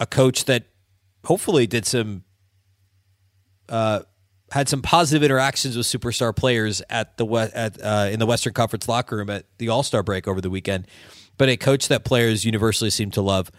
a 0.00 0.06
coach 0.06 0.46
that 0.46 0.64
hopefully 1.24 1.66
did 1.68 1.86
some. 1.86 2.24
Uh, 3.68 4.00
had 4.50 4.68
some 4.68 4.82
positive 4.82 5.22
interactions 5.22 5.76
with 5.76 5.86
superstar 5.86 6.36
players 6.36 6.82
at 6.90 7.16
the 7.16 7.26
at 7.54 7.82
uh, 7.82 8.08
in 8.12 8.18
the 8.18 8.26
Western 8.26 8.52
Conference 8.52 8.88
locker 8.88 9.16
room 9.16 9.30
at 9.30 9.46
the 9.58 9.68
All 9.68 9.82
Star 9.82 10.02
break 10.02 10.28
over 10.28 10.40
the 10.40 10.50
weekend, 10.50 10.86
but 11.38 11.48
a 11.48 11.56
coach 11.56 11.88
that 11.88 12.04
players 12.04 12.44
universally 12.44 12.90
seem 12.90 13.10
to 13.12 13.22
love. 13.22 13.50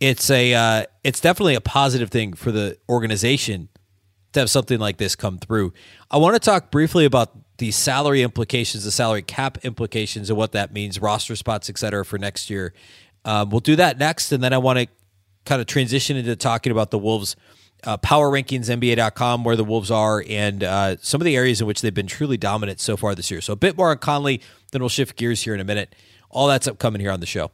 It's 0.00 0.30
a 0.30 0.54
uh, 0.54 0.84
it's 1.04 1.20
definitely 1.20 1.54
a 1.54 1.60
positive 1.60 2.10
thing 2.10 2.32
for 2.32 2.50
the 2.50 2.78
organization 2.88 3.68
to 4.32 4.40
have 4.40 4.50
something 4.50 4.78
like 4.78 4.96
this 4.96 5.14
come 5.14 5.38
through. 5.38 5.72
I 6.10 6.16
want 6.16 6.34
to 6.34 6.40
talk 6.40 6.70
briefly 6.70 7.04
about 7.04 7.36
the 7.58 7.70
salary 7.70 8.22
implications, 8.22 8.84
the 8.84 8.90
salary 8.90 9.22
cap 9.22 9.58
implications, 9.64 10.28
and 10.30 10.36
what 10.36 10.52
that 10.52 10.72
means, 10.72 11.00
roster 11.00 11.36
spots, 11.36 11.70
et 11.70 11.78
cetera, 11.78 12.04
for 12.04 12.18
next 12.18 12.50
year. 12.50 12.74
Um, 13.24 13.50
we'll 13.50 13.60
do 13.60 13.76
that 13.76 13.98
next, 13.98 14.32
and 14.32 14.42
then 14.42 14.52
I 14.52 14.58
want 14.58 14.78
to 14.78 14.86
kind 15.44 15.60
of 15.60 15.66
transition 15.66 16.16
into 16.16 16.36
talking 16.36 16.70
about 16.70 16.90
the 16.90 16.98
Wolves' 16.98 17.36
uh, 17.84 17.96
power 17.96 18.30
rankings, 18.30 18.68
NBA.com, 18.68 19.44
where 19.44 19.56
the 19.56 19.64
Wolves 19.64 19.90
are, 19.90 20.24
and 20.28 20.62
uh, 20.62 20.96
some 21.00 21.20
of 21.20 21.24
the 21.24 21.36
areas 21.36 21.60
in 21.60 21.66
which 21.66 21.80
they've 21.80 21.94
been 21.94 22.06
truly 22.06 22.36
dominant 22.36 22.80
so 22.80 22.96
far 22.96 23.14
this 23.14 23.30
year. 23.30 23.40
So 23.40 23.52
a 23.52 23.56
bit 23.56 23.76
more 23.76 23.90
on 23.90 23.98
Conley, 23.98 24.40
then 24.72 24.82
we'll 24.82 24.88
shift 24.88 25.16
gears 25.16 25.42
here 25.42 25.54
in 25.54 25.60
a 25.60 25.64
minute. 25.64 25.94
All 26.30 26.48
that's 26.48 26.66
upcoming 26.66 27.00
here 27.00 27.10
on 27.10 27.20
the 27.20 27.26
show. 27.26 27.50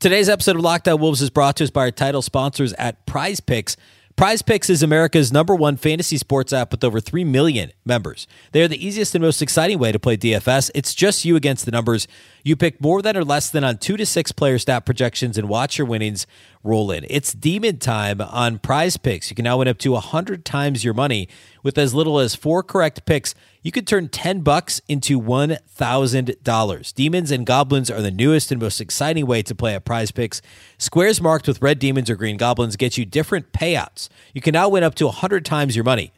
Today's 0.00 0.28
episode 0.28 0.56
of 0.56 0.62
Locked 0.62 0.88
On 0.88 0.98
Wolves 0.98 1.20
is 1.20 1.30
brought 1.30 1.56
to 1.56 1.64
us 1.64 1.70
by 1.70 1.82
our 1.82 1.90
title 1.90 2.22
sponsors 2.22 2.72
at 2.74 3.04
Prize 3.06 3.40
Picks. 3.40 3.76
Prize 4.20 4.42
Picks 4.42 4.68
is 4.68 4.82
America's 4.82 5.32
number 5.32 5.54
one 5.54 5.78
fantasy 5.78 6.18
sports 6.18 6.52
app 6.52 6.72
with 6.72 6.84
over 6.84 7.00
3 7.00 7.24
million 7.24 7.72
members. 7.86 8.26
They 8.52 8.60
are 8.60 8.68
the 8.68 8.86
easiest 8.86 9.14
and 9.14 9.24
most 9.24 9.40
exciting 9.40 9.78
way 9.78 9.92
to 9.92 9.98
play 9.98 10.18
DFS. 10.18 10.70
It's 10.74 10.94
just 10.94 11.24
you 11.24 11.36
against 11.36 11.64
the 11.64 11.70
numbers. 11.70 12.06
You 12.42 12.56
pick 12.56 12.80
more 12.80 13.02
than 13.02 13.16
or 13.16 13.24
less 13.24 13.50
than 13.50 13.64
on 13.64 13.78
two 13.78 13.96
to 13.96 14.06
six 14.06 14.32
player 14.32 14.58
stat 14.58 14.86
projections 14.86 15.36
and 15.36 15.48
watch 15.48 15.78
your 15.78 15.86
winnings 15.86 16.26
roll 16.62 16.90
in. 16.90 17.04
It's 17.08 17.32
demon 17.32 17.78
time 17.78 18.20
on 18.20 18.58
prize 18.58 18.96
picks. 18.96 19.30
You 19.30 19.36
can 19.36 19.44
now 19.44 19.58
win 19.58 19.68
up 19.68 19.78
to 19.78 19.92
100 19.92 20.44
times 20.44 20.84
your 20.84 20.94
money 20.94 21.28
with 21.62 21.78
as 21.78 21.94
little 21.94 22.18
as 22.18 22.34
four 22.34 22.62
correct 22.62 23.04
picks. 23.06 23.34
You 23.62 23.72
could 23.72 23.86
turn 23.86 24.08
10 24.08 24.40
bucks 24.40 24.80
into 24.88 25.20
$1,000. 25.20 26.94
Demons 26.94 27.30
and 27.30 27.46
goblins 27.46 27.90
are 27.90 28.02
the 28.02 28.10
newest 28.10 28.50
and 28.50 28.60
most 28.60 28.80
exciting 28.80 29.26
way 29.26 29.42
to 29.42 29.54
play 29.54 29.74
at 29.74 29.84
prize 29.84 30.10
picks. 30.10 30.40
Squares 30.78 31.20
marked 31.20 31.46
with 31.46 31.60
red 31.60 31.78
demons 31.78 32.08
or 32.08 32.16
green 32.16 32.36
goblins 32.36 32.76
get 32.76 32.96
you 32.96 33.04
different 33.04 33.52
payouts. 33.52 34.08
You 34.34 34.40
can 34.40 34.52
now 34.52 34.68
win 34.68 34.84
up 34.84 34.94
to 34.96 35.06
100 35.06 35.44
times 35.44 35.76
your 35.76 35.84
money 35.84 36.12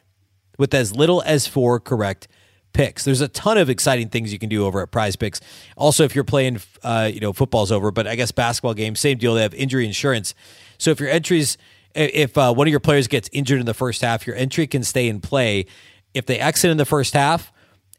with 0.57 0.73
as 0.73 0.95
little 0.95 1.21
as 1.25 1.47
four 1.47 1.79
correct 1.79 2.27
picks. 2.27 2.42
There's 2.73 3.21
a 3.21 3.27
ton 3.27 3.57
of 3.57 3.69
exciting 3.69 4.09
things 4.09 4.33
you 4.33 4.39
can 4.39 4.49
do 4.49 4.65
over 4.65 4.81
at 4.81 4.91
Prize 4.91 5.15
Picks. 5.15 5.39
Also, 5.77 6.03
if 6.03 6.15
you're 6.15 6.23
playing, 6.23 6.59
uh, 6.83 7.09
you 7.13 7.19
know, 7.19 7.31
football's 7.31 7.71
over, 7.71 7.91
but 7.91 8.07
I 8.07 8.15
guess 8.15 8.31
basketball 8.31 8.73
games, 8.73 8.99
same 8.99 9.17
deal. 9.17 9.35
They 9.35 9.43
have 9.43 9.53
injury 9.53 9.85
insurance. 9.85 10.33
So 10.77 10.91
if 10.91 10.99
your 10.99 11.09
entries, 11.09 11.57
if 11.95 12.37
uh, 12.37 12.53
one 12.53 12.67
of 12.67 12.71
your 12.71 12.79
players 12.79 13.07
gets 13.07 13.29
injured 13.31 13.59
in 13.59 13.65
the 13.65 13.73
first 13.73 14.01
half, 14.01 14.27
your 14.27 14.35
entry 14.35 14.67
can 14.67 14.83
stay 14.83 15.07
in 15.07 15.21
play. 15.21 15.65
If 16.13 16.25
they 16.25 16.39
exit 16.39 16.71
in 16.71 16.77
the 16.77 16.85
first 16.85 17.13
half 17.13 17.51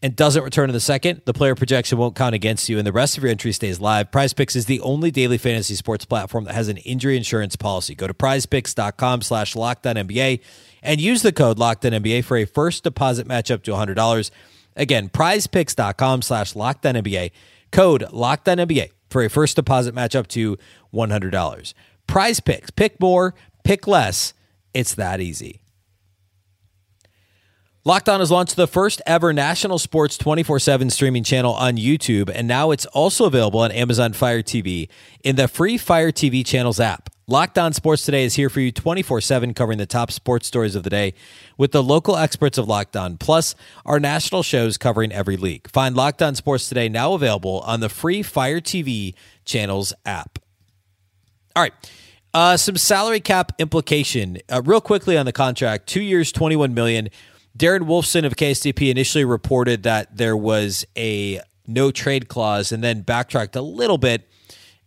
and 0.03 0.15
doesn't 0.15 0.43
return 0.43 0.69
in 0.69 0.75
the 0.75 0.81
second, 0.81 1.23
the 1.25 1.33
player 1.33 1.55
projection 1.55 1.97
won't 1.97 2.15
count 2.15 2.35
against 2.35 2.69
you, 2.69 2.77
and 2.79 2.87
the 2.87 2.93
rest 2.93 3.17
of 3.17 3.23
your 3.23 3.31
entry 3.31 3.53
stays 3.53 3.81
live. 3.81 4.13
Prize 4.13 4.33
Picks 4.33 4.55
is 4.55 4.67
the 4.67 4.81
only 4.81 5.11
daily 5.11 5.39
fantasy 5.39 5.75
sports 5.75 6.05
platform 6.05 6.45
that 6.45 6.55
has 6.55 6.69
an 6.69 6.77
injury 6.79 7.17
insurance 7.17 7.57
policy. 7.57 7.95
Go 7.95 8.07
to 8.07 8.15
prizepicks.com 8.15 9.23
slash 9.23 9.55
lockdown 9.55 10.43
and 10.83 11.01
use 11.01 11.23
the 11.23 11.33
code 11.33 11.59
LOCKEDONNBA 11.59 12.23
for 12.25 12.37
a 12.37 12.45
first 12.45 12.85
deposit 12.85 13.27
match 13.27 13.51
up 13.51 13.63
to 13.63 13.71
$100. 13.71 14.31
Again, 14.77 15.09
prizepicks.com 15.09 16.23
slash 16.23 16.55
lockdown 16.55 17.03
NBA. 17.03 17.31
Code 17.71 18.03
lockdown 18.13 18.65
NBA 18.67 18.91
for 19.11 19.23
a 19.23 19.31
first 19.31 19.57
deposit 19.57 19.95
match 19.95 20.15
up 20.15 20.27
to 20.29 20.59
$100. 20.93 21.75
Prize 22.07 22.41
picks. 22.41 22.71
Pick 22.71 23.01
more, 23.01 23.35
pick 23.63 23.87
less. 23.87 24.35
It's 24.73 24.95
that 24.95 25.21
easy. 25.21 25.61
Locked 27.87 28.09
On 28.09 28.21
has 28.21 28.31
launched 28.31 28.57
the 28.57 28.67
first 28.67 29.03
ever 29.07 29.35
national 29.35 29.79
sports 29.79 30.17
24 30.17 30.59
7 30.59 30.89
streaming 30.89 31.23
channel 31.23 31.53
on 31.53 31.77
YouTube, 31.77 32.31
and 32.35 32.49
now 32.49 32.71
it's 32.71 32.87
also 32.87 33.27
available 33.27 33.61
on 33.61 33.71
Amazon 33.73 34.15
Fire 34.15 34.43
TV 34.43 34.89
in 35.23 35.37
the 35.37 35.47
free 35.47 35.77
Fire 35.77 36.11
TV 36.11 36.45
channels 36.47 36.81
app. 36.81 37.14
Locked 37.27 37.57
On 37.57 37.73
Sports 37.73 38.05
Today 38.05 38.25
is 38.25 38.35
here 38.35 38.51
for 38.51 38.61
you 38.61 38.71
24 38.71 39.23
7, 39.23 39.55
covering 39.55 39.79
the 39.79 39.87
top 39.87 40.11
sports 40.11 40.47
stories 40.47 40.75
of 40.75 40.83
the 40.83 40.91
day 40.91 41.15
with 41.57 41.73
the 41.73 41.83
local 41.83 42.17
experts 42.19 42.59
of 42.59 42.69
Locked 42.69 42.97
On, 42.97 43.17
plus 43.17 43.55
our 43.87 43.99
national 43.99 44.43
shows 44.43 44.77
covering 44.77 45.11
every 45.11 45.39
league. 45.39 45.71
Find 45.71 45.97
Locked 45.97 46.21
On 46.21 46.35
Sports 46.35 46.69
Today 46.69 46.91
now 46.91 47.15
available 47.15 47.61
on 47.61 47.81
the 47.81 47.89
free 47.89 48.23
Fire 48.23 48.61
TV 48.61 49.15
channels 49.47 49.95
app. 50.05 50.39
All 51.57 51.63
right. 51.63 51.73
Uh, 52.35 52.59
some 52.59 52.77
salary 52.77 53.21
cap 53.21 53.53
implication. 53.59 54.39
Uh, 54.51 54.61
real 54.63 54.83
quickly 54.83 55.17
on 55.17 55.25
the 55.25 55.33
contract 55.33 55.87
two 55.87 56.03
years, 56.03 56.31
21 56.31 56.75
million. 56.75 57.09
Darren 57.57 57.87
Wolfson 57.87 58.27
of 58.27 58.37
KSTP 58.37 58.91
initially 58.91 59.25
reported 59.25 59.85
that 59.85 60.15
there 60.15 60.37
was 60.37 60.85
a 60.95 61.41
no 61.67 61.91
trade 61.91 62.29
clause 62.29 62.71
and 62.71 62.85
then 62.85 63.01
backtracked 63.01 63.57
a 63.57 63.63
little 63.63 63.97
bit 63.97 64.29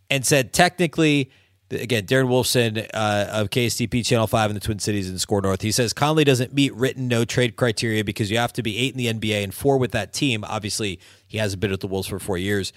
and 0.08 0.24
said 0.24 0.52
technically 0.52 1.32
again, 1.70 2.06
Darren 2.06 2.28
Wolfson 2.28 2.88
uh, 2.94 3.26
of 3.30 3.50
KSTP 3.50 4.04
Channel 4.04 4.26
5 4.26 4.50
in 4.50 4.54
the 4.54 4.60
Twin 4.60 4.78
Cities 4.78 5.08
and 5.08 5.20
SKOR 5.20 5.42
North. 5.42 5.62
He 5.62 5.72
says 5.72 5.92
Conley 5.92 6.24
doesn't 6.24 6.52
meet 6.52 6.74
written 6.74 7.08
no 7.08 7.24
trade 7.24 7.56
criteria 7.56 8.04
because 8.04 8.30
you 8.30 8.38
have 8.38 8.52
to 8.54 8.62
be 8.62 8.78
eight 8.78 8.94
in 8.94 8.98
the 8.98 9.12
NBA 9.12 9.44
and 9.44 9.54
four 9.54 9.78
with 9.78 9.92
that 9.92 10.12
team. 10.12 10.44
Obviously, 10.44 10.98
he 11.26 11.38
hasn't 11.38 11.60
been 11.60 11.70
with 11.70 11.80
the 11.80 11.86
Wolves 11.86 12.08
for 12.08 12.18
four 12.18 12.38
years. 12.38 12.72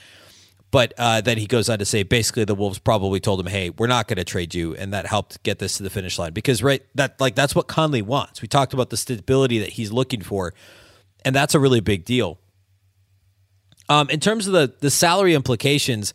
But 0.71 0.93
uh, 0.97 1.19
then 1.19 1.37
he 1.37 1.47
goes 1.47 1.69
on 1.69 1.79
to 1.79 1.85
say 1.85 2.03
basically 2.03 2.45
the 2.45 2.55
Wolves 2.55 2.79
probably 2.79 3.19
told 3.19 3.41
him, 3.41 3.47
"Hey, 3.47 3.69
we're 3.71 3.87
not 3.87 4.07
going 4.07 4.17
to 4.17 4.23
trade 4.23 4.55
you," 4.55 4.73
and 4.75 4.93
that 4.93 5.05
helped 5.05 5.43
get 5.43 5.59
this 5.59 5.75
to 5.77 5.83
the 5.83 5.89
finish 5.89 6.17
line 6.17 6.31
because 6.31 6.63
right 6.63 6.81
that 6.95 7.19
like 7.19 7.35
that's 7.35 7.53
what 7.53 7.67
Conley 7.67 8.01
wants. 8.01 8.41
We 8.41 8.47
talked 8.47 8.73
about 8.73 8.89
the 8.89 8.95
stability 8.95 9.59
that 9.59 9.69
he's 9.69 9.91
looking 9.91 10.21
for, 10.21 10.53
and 11.25 11.35
that's 11.35 11.53
a 11.53 11.59
really 11.59 11.81
big 11.81 12.05
deal. 12.05 12.39
Um, 13.89 14.09
in 14.09 14.21
terms 14.21 14.47
of 14.47 14.53
the 14.53 14.73
the 14.79 14.89
salary 14.89 15.33
implications, 15.35 16.13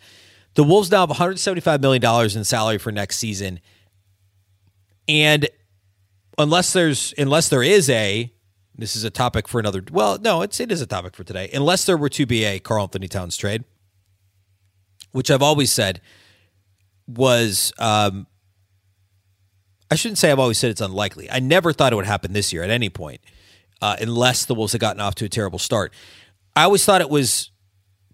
the 0.56 0.64
Wolves 0.64 0.90
now 0.90 1.00
have 1.00 1.10
175 1.10 1.80
million 1.80 2.02
dollars 2.02 2.34
in 2.34 2.42
salary 2.42 2.78
for 2.78 2.90
next 2.90 3.18
season, 3.18 3.60
and 5.06 5.48
unless 6.38 6.72
there's 6.72 7.14
unless 7.16 7.48
there 7.48 7.62
is 7.62 7.88
a 7.88 8.32
this 8.74 8.96
is 8.96 9.04
a 9.04 9.10
topic 9.10 9.48
for 9.48 9.60
another. 9.60 9.82
Well, 9.90 10.18
no, 10.18 10.42
it's 10.42 10.58
it 10.58 10.72
is 10.72 10.80
a 10.80 10.86
topic 10.86 11.14
for 11.14 11.24
today. 11.24 11.50
Unless 11.54 11.84
there 11.84 11.96
were 11.96 12.08
to 12.08 12.26
be 12.26 12.44
a 12.44 12.58
Karl-Anthony 12.58 13.06
Towns 13.06 13.36
trade, 13.36 13.64
which 15.12 15.30
I've 15.30 15.42
always 15.42 15.70
said 15.70 16.00
was. 17.06 17.72
Um, 17.78 18.26
I 19.88 19.94
shouldn't 19.94 20.18
say 20.18 20.32
I've 20.32 20.40
always 20.40 20.58
said 20.58 20.70
it's 20.70 20.80
unlikely. 20.80 21.30
I 21.30 21.38
never 21.38 21.72
thought 21.72 21.92
it 21.92 21.96
would 21.96 22.06
happen 22.06 22.32
this 22.32 22.52
year 22.52 22.64
at 22.64 22.70
any 22.70 22.88
point, 22.88 23.20
uh, 23.80 23.94
unless 24.00 24.44
the 24.44 24.54
Wolves 24.54 24.72
had 24.72 24.80
gotten 24.80 25.00
off 25.00 25.14
to 25.16 25.26
a 25.26 25.28
terrible 25.28 25.60
start. 25.60 25.92
I 26.56 26.64
always 26.64 26.84
thought 26.84 27.00
it 27.00 27.10
was 27.10 27.50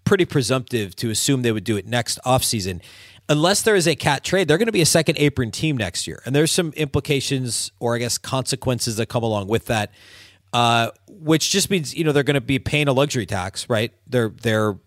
pretty 0.03 0.25
presumptive 0.25 0.95
to 0.97 1.09
assume 1.09 1.41
they 1.41 1.51
would 1.51 1.63
do 1.63 1.77
it 1.77 1.87
next 1.87 2.19
offseason. 2.25 2.81
Unless 3.29 3.61
there 3.61 3.75
is 3.75 3.87
a 3.87 3.95
KAT 3.95 4.23
trade, 4.23 4.47
they're 4.47 4.57
going 4.57 4.67
to 4.67 4.73
be 4.73 4.81
a 4.81 4.85
second 4.85 5.17
apron 5.17 5.51
team 5.51 5.77
next 5.77 6.07
year. 6.07 6.21
And 6.25 6.35
there's 6.35 6.51
some 6.51 6.73
implications 6.73 7.71
or 7.79 7.95
I 7.95 7.99
guess 7.99 8.17
consequences 8.17 8.97
that 8.97 9.07
come 9.07 9.23
along 9.23 9.47
with 9.47 9.65
that. 9.67 9.91
Uh, 10.51 10.91
which 11.07 11.49
just 11.49 11.71
means, 11.71 11.95
you 11.95 12.03
know, 12.03 12.11
they're 12.11 12.21
going 12.21 12.35
to 12.35 12.41
be 12.41 12.59
paying 12.59 12.87
a 12.87 12.93
luxury 12.93 13.25
tax, 13.25 13.67
right? 13.69 13.91
They're 14.05 14.29
they're 14.29 14.77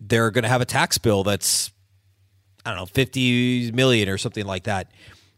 they're 0.00 0.30
going 0.30 0.44
to 0.44 0.48
have 0.48 0.62
a 0.62 0.64
tax 0.64 0.96
bill 0.96 1.24
that's 1.24 1.72
I 2.64 2.70
don't 2.70 2.78
know, 2.78 2.86
50 2.86 3.72
million 3.72 4.08
or 4.08 4.18
something 4.18 4.46
like 4.46 4.64
that 4.64 4.90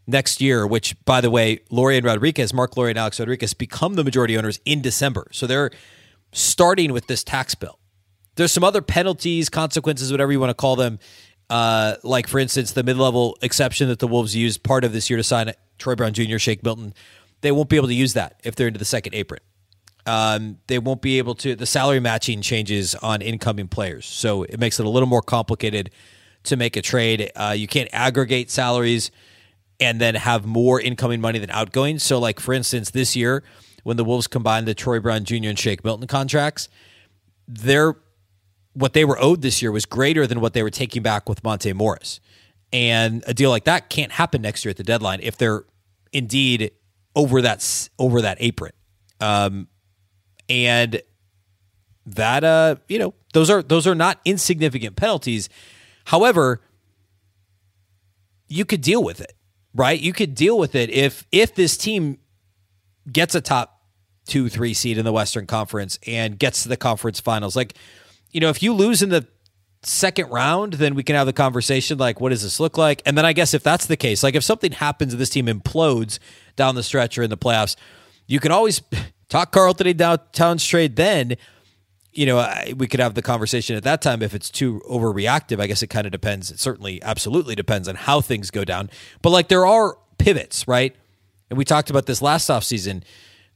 next 0.06 0.40
year, 0.40 0.66
which 0.66 0.96
by 1.04 1.20
the 1.20 1.30
way, 1.30 1.60
Lore 1.70 1.98
Rodriguez, 2.02 2.52
Marc 2.52 2.76
Lore 2.76 2.88
and 2.88 2.98
Alex 2.98 3.18
Rodriguez 3.18 3.54
become 3.54 3.94
the 3.94 4.04
majority 4.04 4.36
owners 4.36 4.60
in 4.64 4.82
December. 4.82 5.26
So 5.32 5.46
they're 5.46 5.70
starting 6.32 6.92
with 6.92 7.06
this 7.06 7.24
tax 7.24 7.54
bill. 7.54 7.79
There's 8.36 8.52
some 8.52 8.64
other 8.64 8.82
penalties, 8.82 9.48
consequences, 9.48 10.10
whatever 10.10 10.32
you 10.32 10.40
want 10.40 10.50
to 10.50 10.54
call 10.54 10.76
them. 10.76 10.98
Uh, 11.48 11.96
like, 12.04 12.28
for 12.28 12.38
instance, 12.38 12.72
the 12.72 12.82
mid 12.82 12.96
level 12.96 13.36
exception 13.42 13.88
that 13.88 13.98
the 13.98 14.06
Wolves 14.06 14.36
used 14.36 14.62
part 14.62 14.84
of 14.84 14.92
this 14.92 15.10
year 15.10 15.16
to 15.16 15.24
sign 15.24 15.52
Troy 15.78 15.96
Brown 15.96 16.12
Jr., 16.12 16.38
Shake 16.38 16.62
Milton. 16.62 16.94
They 17.40 17.50
won't 17.50 17.68
be 17.68 17.76
able 17.76 17.88
to 17.88 17.94
use 17.94 18.12
that 18.14 18.40
if 18.44 18.54
they're 18.54 18.68
into 18.68 18.78
the 18.78 18.84
second 18.84 19.14
apron. 19.14 19.40
Um, 20.06 20.58
they 20.66 20.78
won't 20.78 21.02
be 21.02 21.18
able 21.18 21.34
to, 21.36 21.54
the 21.56 21.66
salary 21.66 22.00
matching 22.00 22.40
changes 22.40 22.94
on 22.94 23.20
incoming 23.20 23.68
players. 23.68 24.06
So 24.06 24.44
it 24.44 24.58
makes 24.58 24.78
it 24.80 24.86
a 24.86 24.88
little 24.88 25.08
more 25.08 25.22
complicated 25.22 25.90
to 26.44 26.56
make 26.56 26.76
a 26.76 26.82
trade. 26.82 27.30
Uh, 27.34 27.54
you 27.56 27.66
can't 27.66 27.88
aggregate 27.92 28.50
salaries 28.50 29.10
and 29.78 30.00
then 30.00 30.14
have 30.14 30.46
more 30.46 30.80
incoming 30.80 31.20
money 31.20 31.38
than 31.38 31.50
outgoing. 31.50 31.98
So, 31.98 32.18
like, 32.18 32.38
for 32.38 32.52
instance, 32.54 32.90
this 32.90 33.16
year, 33.16 33.42
when 33.82 33.96
the 33.96 34.04
Wolves 34.04 34.26
combined 34.26 34.66
the 34.68 34.74
Troy 34.74 35.00
Brown 35.00 35.24
Jr. 35.24 35.48
and 35.48 35.58
Shake 35.58 35.84
Milton 35.84 36.06
contracts, 36.06 36.68
they're 37.48 37.96
what 38.72 38.92
they 38.92 39.04
were 39.04 39.20
owed 39.20 39.42
this 39.42 39.62
year 39.62 39.72
was 39.72 39.84
greater 39.84 40.26
than 40.26 40.40
what 40.40 40.52
they 40.52 40.62
were 40.62 40.70
taking 40.70 41.02
back 41.02 41.28
with 41.28 41.42
Monte 41.42 41.72
Morris. 41.72 42.20
And 42.72 43.24
a 43.26 43.34
deal 43.34 43.50
like 43.50 43.64
that 43.64 43.90
can't 43.90 44.12
happen 44.12 44.42
next 44.42 44.64
year 44.64 44.70
at 44.70 44.76
the 44.76 44.84
deadline 44.84 45.20
if 45.22 45.36
they're 45.36 45.64
indeed 46.12 46.72
over 47.16 47.42
that 47.42 47.88
over 47.98 48.22
that 48.22 48.36
apron. 48.40 48.72
Um, 49.20 49.68
and 50.48 51.02
that 52.06 52.44
uh, 52.44 52.76
you 52.88 52.98
know, 52.98 53.14
those 53.32 53.50
are 53.50 53.62
those 53.62 53.86
are 53.86 53.94
not 53.94 54.20
insignificant 54.24 54.96
penalties. 54.96 55.48
However, 56.04 56.60
you 58.48 58.64
could 58.64 58.80
deal 58.80 59.02
with 59.02 59.20
it, 59.20 59.34
right? 59.74 59.98
You 59.98 60.12
could 60.12 60.34
deal 60.34 60.58
with 60.58 60.74
it 60.74 60.90
if 60.90 61.26
if 61.32 61.54
this 61.54 61.76
team 61.76 62.18
gets 63.10 63.34
a 63.34 63.40
top 63.40 63.82
two, 64.26 64.48
three 64.48 64.74
seed 64.74 64.96
in 64.96 65.04
the 65.04 65.12
Western 65.12 65.46
Conference 65.46 65.98
and 66.06 66.38
gets 66.38 66.62
to 66.62 66.68
the 66.68 66.76
conference 66.76 67.20
finals. 67.20 67.56
Like 67.56 67.74
you 68.30 68.40
know, 68.40 68.48
if 68.48 68.62
you 68.62 68.72
lose 68.72 69.02
in 69.02 69.10
the 69.10 69.26
second 69.82 70.28
round, 70.30 70.74
then 70.74 70.94
we 70.94 71.02
can 71.02 71.16
have 71.16 71.26
the 71.26 71.32
conversation 71.32 71.98
like, 71.98 72.20
what 72.20 72.30
does 72.30 72.42
this 72.42 72.60
look 72.60 72.76
like? 72.76 73.02
And 73.06 73.16
then 73.16 73.24
I 73.24 73.32
guess 73.32 73.54
if 73.54 73.62
that's 73.62 73.86
the 73.86 73.96
case, 73.96 74.22
like 74.22 74.34
if 74.34 74.44
something 74.44 74.72
happens 74.72 75.12
and 75.12 75.20
this 75.20 75.30
team 75.30 75.46
implodes 75.46 76.18
down 76.56 76.74
the 76.74 76.82
stretch 76.82 77.18
or 77.18 77.22
in 77.22 77.30
the 77.30 77.38
playoffs, 77.38 77.76
you 78.26 78.40
can 78.40 78.52
always 78.52 78.82
talk 79.28 79.52
Karl-Anthony 79.52 79.94
Towns 80.32 80.64
trade 80.64 80.96
then. 80.96 81.36
You 82.12 82.26
know, 82.26 82.54
we 82.76 82.88
could 82.88 82.98
have 82.98 83.14
the 83.14 83.22
conversation 83.22 83.76
at 83.76 83.84
that 83.84 84.02
time 84.02 84.20
if 84.20 84.34
it's 84.34 84.50
too 84.50 84.82
overreactive. 84.90 85.60
I 85.60 85.68
guess 85.68 85.82
it 85.82 85.86
kind 85.86 86.06
of 86.06 86.12
depends. 86.12 86.50
It 86.50 86.58
certainly, 86.58 87.00
absolutely 87.02 87.54
depends 87.54 87.86
on 87.86 87.94
how 87.94 88.20
things 88.20 88.50
go 88.50 88.64
down. 88.64 88.90
But 89.22 89.30
like 89.30 89.48
there 89.48 89.64
are 89.64 89.96
pivots, 90.18 90.66
right? 90.66 90.94
And 91.48 91.56
we 91.56 91.64
talked 91.64 91.88
about 91.88 92.06
this 92.06 92.20
last 92.20 92.48
offseason 92.50 93.04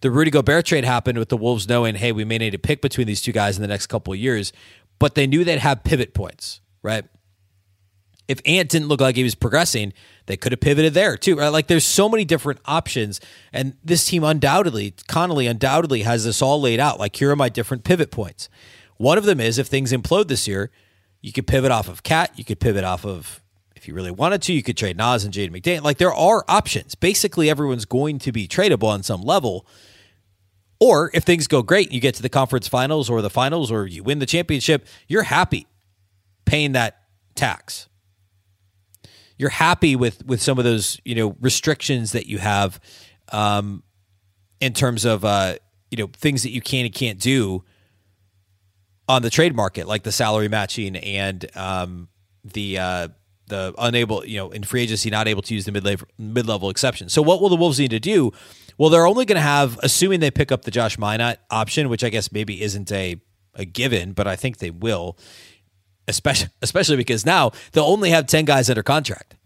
the 0.04 0.10
Rudy 0.10 0.30
Gobert 0.30 0.66
trade 0.66 0.84
happened 0.84 1.18
with 1.18 1.30
the 1.30 1.36
Wolves 1.38 1.66
knowing, 1.66 1.94
hey, 1.94 2.12
we 2.12 2.26
may 2.26 2.36
need 2.36 2.50
to 2.50 2.58
pick 2.58 2.82
between 2.82 3.06
these 3.06 3.22
two 3.22 3.32
guys 3.32 3.56
in 3.56 3.62
the 3.62 3.68
next 3.68 3.86
couple 3.86 4.12
of 4.12 4.18
years, 4.18 4.52
but 4.98 5.14
they 5.14 5.26
knew 5.26 5.44
they'd 5.44 5.60
have 5.60 5.82
pivot 5.82 6.12
points, 6.12 6.60
right? 6.82 7.06
If 8.28 8.42
Ant 8.44 8.68
didn't 8.68 8.88
look 8.88 9.00
like 9.00 9.16
he 9.16 9.24
was 9.24 9.34
progressing, 9.34 9.94
they 10.26 10.36
could 10.36 10.52
have 10.52 10.60
pivoted 10.60 10.92
there 10.92 11.16
too, 11.16 11.36
right? 11.36 11.48
Like 11.48 11.68
there's 11.68 11.86
so 11.86 12.10
many 12.10 12.26
different 12.26 12.60
options, 12.66 13.18
and 13.50 13.78
this 13.82 14.06
team 14.06 14.24
undoubtedly, 14.24 14.92
Connolly 15.08 15.46
undoubtedly 15.46 16.02
has 16.02 16.26
this 16.26 16.42
all 16.42 16.60
laid 16.60 16.80
out. 16.80 17.00
Like 17.00 17.16
here 17.16 17.30
are 17.30 17.36
my 17.36 17.48
different 17.48 17.82
pivot 17.82 18.10
points. 18.10 18.50
One 18.98 19.16
of 19.16 19.24
them 19.24 19.40
is 19.40 19.58
if 19.58 19.68
things 19.68 19.90
implode 19.90 20.28
this 20.28 20.46
year, 20.46 20.70
You 21.24 21.32
could 21.32 21.46
pivot 21.46 21.70
off 21.70 21.88
of 21.88 22.02
KAT. 22.02 22.38
You 22.38 22.44
could 22.44 22.60
pivot 22.60 22.84
off 22.84 23.06
of, 23.06 23.42
if 23.74 23.88
you 23.88 23.94
really 23.94 24.10
wanted 24.10 24.42
to, 24.42 24.52
you 24.52 24.62
could 24.62 24.76
trade 24.76 24.98
Naz 24.98 25.24
and 25.24 25.32
Jaden 25.32 25.58
McDaniel. 25.58 25.82
Like 25.82 25.96
there 25.96 26.12
are 26.12 26.44
options. 26.48 26.94
Basically, 26.94 27.48
everyone's 27.48 27.86
going 27.86 28.18
to 28.18 28.30
be 28.30 28.46
tradable 28.46 28.88
on 28.88 29.02
some 29.02 29.22
level. 29.22 29.66
Or 30.80 31.10
if 31.14 31.24
things 31.24 31.46
go 31.46 31.62
great, 31.62 31.92
you 31.92 32.00
get 32.00 32.14
to 32.16 32.22
the 32.22 32.28
conference 32.28 32.68
finals 32.68 33.08
or 33.08 33.22
the 33.22 33.30
finals 33.30 33.70
or 33.70 33.86
you 33.86 34.02
win 34.02 34.18
the 34.18 34.26
championship, 34.26 34.86
you're 35.08 35.22
happy 35.22 35.66
paying 36.44 36.72
that 36.72 36.98
tax. 37.34 37.88
You're 39.38 39.50
happy 39.50 39.96
with 39.96 40.24
with 40.26 40.40
some 40.40 40.58
of 40.58 40.64
those, 40.64 41.00
you 41.04 41.14
know, 41.14 41.36
restrictions 41.40 42.12
that 42.12 42.26
you 42.26 42.38
have 42.38 42.80
um, 43.32 43.82
in 44.60 44.72
terms 44.72 45.04
of 45.04 45.24
uh, 45.24 45.56
you 45.90 45.96
know, 46.02 46.10
things 46.12 46.42
that 46.42 46.50
you 46.50 46.60
can 46.60 46.84
and 46.84 46.94
can't 46.94 47.20
do 47.20 47.64
on 49.08 49.22
the 49.22 49.30
trade 49.30 49.54
market, 49.54 49.86
like 49.86 50.02
the 50.02 50.12
salary 50.12 50.48
matching 50.48 50.96
and 50.96 51.48
um, 51.56 52.08
the 52.44 52.78
uh, 52.78 53.08
the 53.46 53.74
unable, 53.78 54.24
you 54.24 54.38
know, 54.38 54.50
in 54.50 54.62
free 54.64 54.82
agency, 54.82 55.10
not 55.10 55.28
able 55.28 55.42
to 55.42 55.54
use 55.54 55.66
the 55.66 56.00
mid 56.18 56.46
level 56.46 56.70
exception. 56.70 57.08
So, 57.08 57.22
what 57.22 57.40
will 57.40 57.48
the 57.48 57.56
Wolves 57.56 57.78
need 57.78 57.90
to 57.90 58.00
do? 58.00 58.32
Well, 58.78 58.90
they're 58.90 59.06
only 59.06 59.24
going 59.24 59.36
to 59.36 59.42
have, 59.42 59.78
assuming 59.82 60.20
they 60.20 60.30
pick 60.30 60.50
up 60.50 60.62
the 60.62 60.70
Josh 60.70 60.96
Minott 60.96 61.36
option, 61.50 61.88
which 61.88 62.02
I 62.02 62.08
guess 62.08 62.32
maybe 62.32 62.62
isn't 62.62 62.90
a 62.92 63.20
a 63.56 63.64
given, 63.64 64.12
but 64.12 64.26
I 64.26 64.34
think 64.34 64.58
they 64.58 64.70
will, 64.70 65.16
especially 66.08 66.48
especially 66.62 66.96
because 66.96 67.24
now 67.24 67.52
they'll 67.72 67.84
only 67.84 68.10
have 68.10 68.26
ten 68.26 68.44
guys 68.44 68.68
under 68.68 68.82
contract 68.82 69.36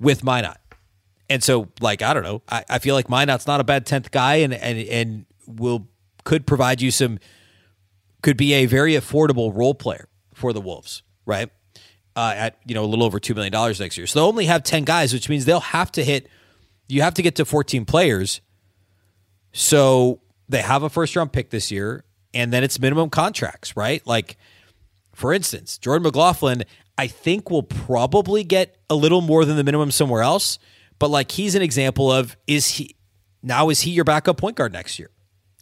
with 0.00 0.22
Minott. 0.22 0.56
And 1.30 1.42
so, 1.42 1.68
like, 1.80 2.02
I 2.02 2.12
don't 2.12 2.22
know. 2.22 2.42
I, 2.48 2.64
I 2.68 2.78
feel 2.78 2.94
like 2.94 3.06
Minott's 3.06 3.46
not 3.46 3.60
a 3.60 3.64
bad 3.64 3.86
tenth 3.86 4.10
guy, 4.10 4.36
and 4.36 4.52
and 4.52 4.78
and 4.88 5.26
will 5.46 5.88
could 6.24 6.46
provide 6.46 6.80
you 6.80 6.90
some 6.90 7.18
could 8.22 8.36
be 8.36 8.54
a 8.54 8.66
very 8.66 8.94
affordable 8.94 9.54
role 9.54 9.74
player 9.74 10.08
for 10.34 10.52
the 10.52 10.60
Wolves, 10.60 11.02
right? 11.26 11.50
Uh, 12.16 12.32
at 12.36 12.58
you 12.66 12.74
know 12.74 12.84
a 12.84 12.86
little 12.86 13.04
over 13.04 13.18
two 13.18 13.34
million 13.34 13.52
dollars 13.52 13.80
next 13.80 13.96
year. 13.96 14.06
So 14.06 14.18
they'll 14.18 14.28
only 14.28 14.46
have 14.46 14.62
ten 14.62 14.84
guys, 14.84 15.12
which 15.12 15.28
means 15.28 15.44
they'll 15.44 15.60
have 15.60 15.90
to 15.92 16.04
hit. 16.04 16.28
You 16.88 17.02
have 17.02 17.14
to 17.14 17.22
get 17.22 17.36
to 17.36 17.44
fourteen 17.44 17.84
players. 17.84 18.40
So 19.54 20.20
they 20.48 20.60
have 20.60 20.82
a 20.82 20.90
first 20.90 21.16
round 21.16 21.32
pick 21.32 21.48
this 21.50 21.70
year, 21.70 22.04
and 22.34 22.52
then 22.52 22.62
it's 22.62 22.78
minimum 22.78 23.08
contracts, 23.08 23.76
right? 23.76 24.06
Like, 24.06 24.36
for 25.14 25.32
instance, 25.32 25.78
Jordan 25.78 26.02
McLaughlin, 26.02 26.64
I 26.98 27.06
think 27.06 27.50
will 27.50 27.62
probably 27.62 28.44
get 28.44 28.76
a 28.90 28.94
little 28.94 29.20
more 29.20 29.44
than 29.44 29.56
the 29.56 29.64
minimum 29.64 29.92
somewhere 29.92 30.22
else. 30.22 30.58
But 30.98 31.08
like, 31.08 31.30
he's 31.30 31.54
an 31.54 31.62
example 31.62 32.12
of 32.12 32.36
is 32.46 32.68
he 32.72 32.96
now 33.42 33.70
is 33.70 33.82
he 33.82 33.92
your 33.92 34.04
backup 34.04 34.36
point 34.36 34.56
guard 34.56 34.72
next 34.72 34.98
year? 34.98 35.10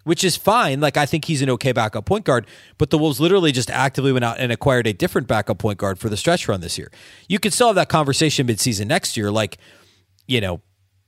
which 0.05 0.25
is 0.25 0.37
fine. 0.37 0.81
Like 0.81 0.97
I 0.97 1.07
think 1.07 1.25
he's 1.27 1.43
an 1.43 1.51
okay 1.51 1.73
backup 1.73 2.05
point 2.07 2.25
guard, 2.25 2.47
but 2.79 2.91
the 2.91 2.99
Wolves 2.99 3.21
literally 3.21 3.53
just 3.53 3.71
actively 3.71 4.13
went 4.13 4.25
out 4.25 4.39
and 4.39 4.51
acquired 4.51 4.87
a 4.87 4.93
different 4.93 5.29
backup 5.29 5.59
point 5.59 5.79
guard 5.79 5.99
for 5.99 6.09
the 6.09 6.17
stretch 6.17 6.49
run 6.49 6.61
this 6.61 6.79
year. 6.79 6.91
You 7.29 7.39
could 7.39 7.53
still 7.53 7.69
have 7.69 7.77
that 7.77 7.89
conversation 7.89 8.47
midseason 8.47 8.87
next 8.87 9.17
year, 9.17 9.31
like 9.31 9.59
you 10.27 10.41
know 10.41 10.61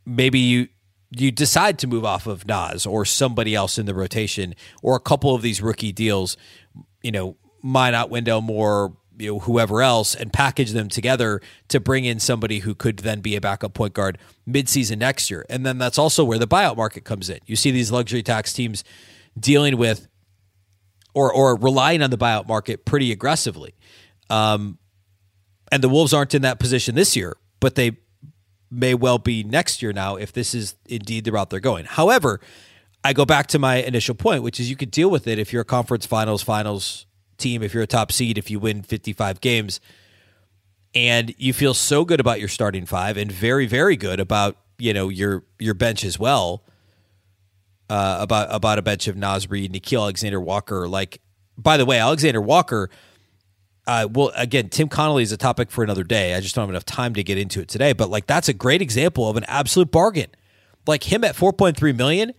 maybe 0.07 0.39
you 0.39 0.69
you 1.17 1.31
decide 1.31 1.79
to 1.81 1.87
move 1.87 2.05
off 2.05 2.27
of 2.27 2.47
Naz 2.47 2.87
or 2.87 3.05
somebody 3.05 3.55
else 3.55 3.79
in 3.79 3.87
the 3.87 3.95
rotation 3.95 4.55
or 4.83 4.97
a 4.97 5.01
couple 5.01 5.35
of 5.35 5.43
these 5.43 5.61
rookie 5.61 5.93
deals, 5.93 6.37
you 7.03 7.13
know, 7.13 7.37
Minott 7.65 8.11
Wendell 8.11 8.41
Moore, 8.41 8.97
you 9.19 9.33
know 9.33 9.39
whoever 9.41 9.83
else 9.83 10.15
and 10.15 10.33
package 10.33 10.73
them 10.73 10.89
together 10.89 11.41
to 11.69 11.81
bring 11.81 12.05
in 12.05 12.19
somebody 12.19 12.61
who 12.61 12.75
could 12.75 12.99
then 12.99 13.21
be 13.21 13.37
a 13.37 13.41
backup 13.41 13.75
point 13.75 13.95
guard 13.95 14.19
midseason 14.49 14.99
next 14.99 15.31
year. 15.31 15.47
And 15.49 15.65
then 15.65 15.79
that's 15.79 15.99
also 15.99 16.25
where 16.25 16.39
the 16.39 16.49
buyout 16.49 16.77
market 16.77 17.05
comes 17.05 17.31
in. 17.31 17.39
You 17.47 17.57
see 17.57 17.71
these 17.71 17.93
luxury 17.93 18.23
tax 18.23 18.53
teams 18.53 18.85
dealing 19.39 19.77
with 19.77 20.09
or 21.15 21.33
or 21.33 21.57
relying 21.57 22.03
on 22.03 22.11
the 22.11 22.19
buyout 22.19 22.49
market 22.49 22.85
pretty 22.85 23.13
aggressively. 23.13 23.75
Um, 24.31 24.79
and 25.71 25.83
the 25.83 25.89
Wolves 25.89 26.13
aren't 26.13 26.35
in 26.35 26.43
that 26.43 26.59
position 26.59 26.95
this 26.95 27.17
year, 27.17 27.37
but 27.61 27.75
they 27.75 27.97
may 28.75 28.95
well 28.95 29.19
be 29.19 29.45
next 29.45 29.83
year 29.83 29.93
now 29.93 30.17
if 30.17 30.33
this 30.33 30.55
is 30.55 30.75
indeed 30.87 31.25
the 31.25 31.33
route 31.33 31.51
they're 31.51 31.61
going. 31.61 31.85
However, 31.85 32.41
I 33.05 33.13
go 33.13 33.25
back 33.25 33.47
to 33.49 33.59
my 33.59 33.77
initial 33.77 34.15
point, 34.15 34.43
which 34.43 34.59
is 34.59 34.71
you 34.71 34.77
could 34.77 34.91
deal 34.91 35.11
with 35.11 35.27
it 35.27 35.39
if 35.39 35.53
you're 35.53 35.63
a 35.63 35.67
conference 35.67 36.07
finals, 36.07 36.43
finals 36.43 37.07
team, 37.37 37.63
if 37.63 37.75
you're 37.75 37.83
a 37.83 37.87
top 37.87 38.11
seed, 38.11 38.39
if 38.39 38.51
you 38.51 38.59
win 38.59 38.83
55 38.83 39.41
games, 39.41 39.81
and 40.95 41.35
you 41.37 41.53
feel 41.53 41.75
so 41.75 42.05
good 42.05 42.21
about 42.21 42.39
your 42.39 42.49
starting 42.49 42.87
five 42.87 43.17
and 43.17 43.31
very, 43.31 43.67
very 43.67 43.97
good 43.97 44.21
about 44.21 44.57
you 44.79 44.93
know 44.93 45.09
your 45.09 45.45
your 45.59 45.75
bench 45.75 46.05
as 46.05 46.19
well. 46.19 46.63
Uh, 47.91 48.17
about 48.21 48.49
about 48.51 48.79
a 48.79 48.83
bench 48.83 49.07
of 49.09 49.17
Naz 49.17 49.51
Reid, 49.51 49.73
Nickeil 49.73 50.01
Alexander 50.01 50.41
Walker. 50.41 50.89
Like, 50.89 51.21
by 51.59 51.77
the 51.77 51.85
way, 51.85 51.99
Alexander 51.99 52.41
Walker. 52.41 52.89
Uh, 53.87 54.09
well, 54.11 54.33
again, 54.35 54.69
Tim 54.69 54.89
Connolly 54.89 55.23
is 55.23 55.33
a 55.33 55.37
topic 55.37 55.71
for 55.71 55.85
another 55.85 56.05
day. 56.05 56.35
I 56.35 56.41
just 56.41 56.55
don't 56.55 56.63
have 56.63 56.71
enough 56.71 56.87
time 56.87 57.15
to 57.15 57.23
get 57.23 57.37
into 57.37 57.61
it 57.61 57.69
today. 57.69 57.93
But 57.93 58.09
like, 58.11 58.27
that's 58.27 58.49
a 58.49 58.55
great 58.55 58.81
example 58.81 59.29
of 59.29 59.37
an 59.37 59.45
absolute 59.45 59.91
bargain. 59.91 60.31
Like 60.87 61.13
him 61.13 61.25
at 61.25 61.35
4.3 61.35 61.97
million 61.97 62.33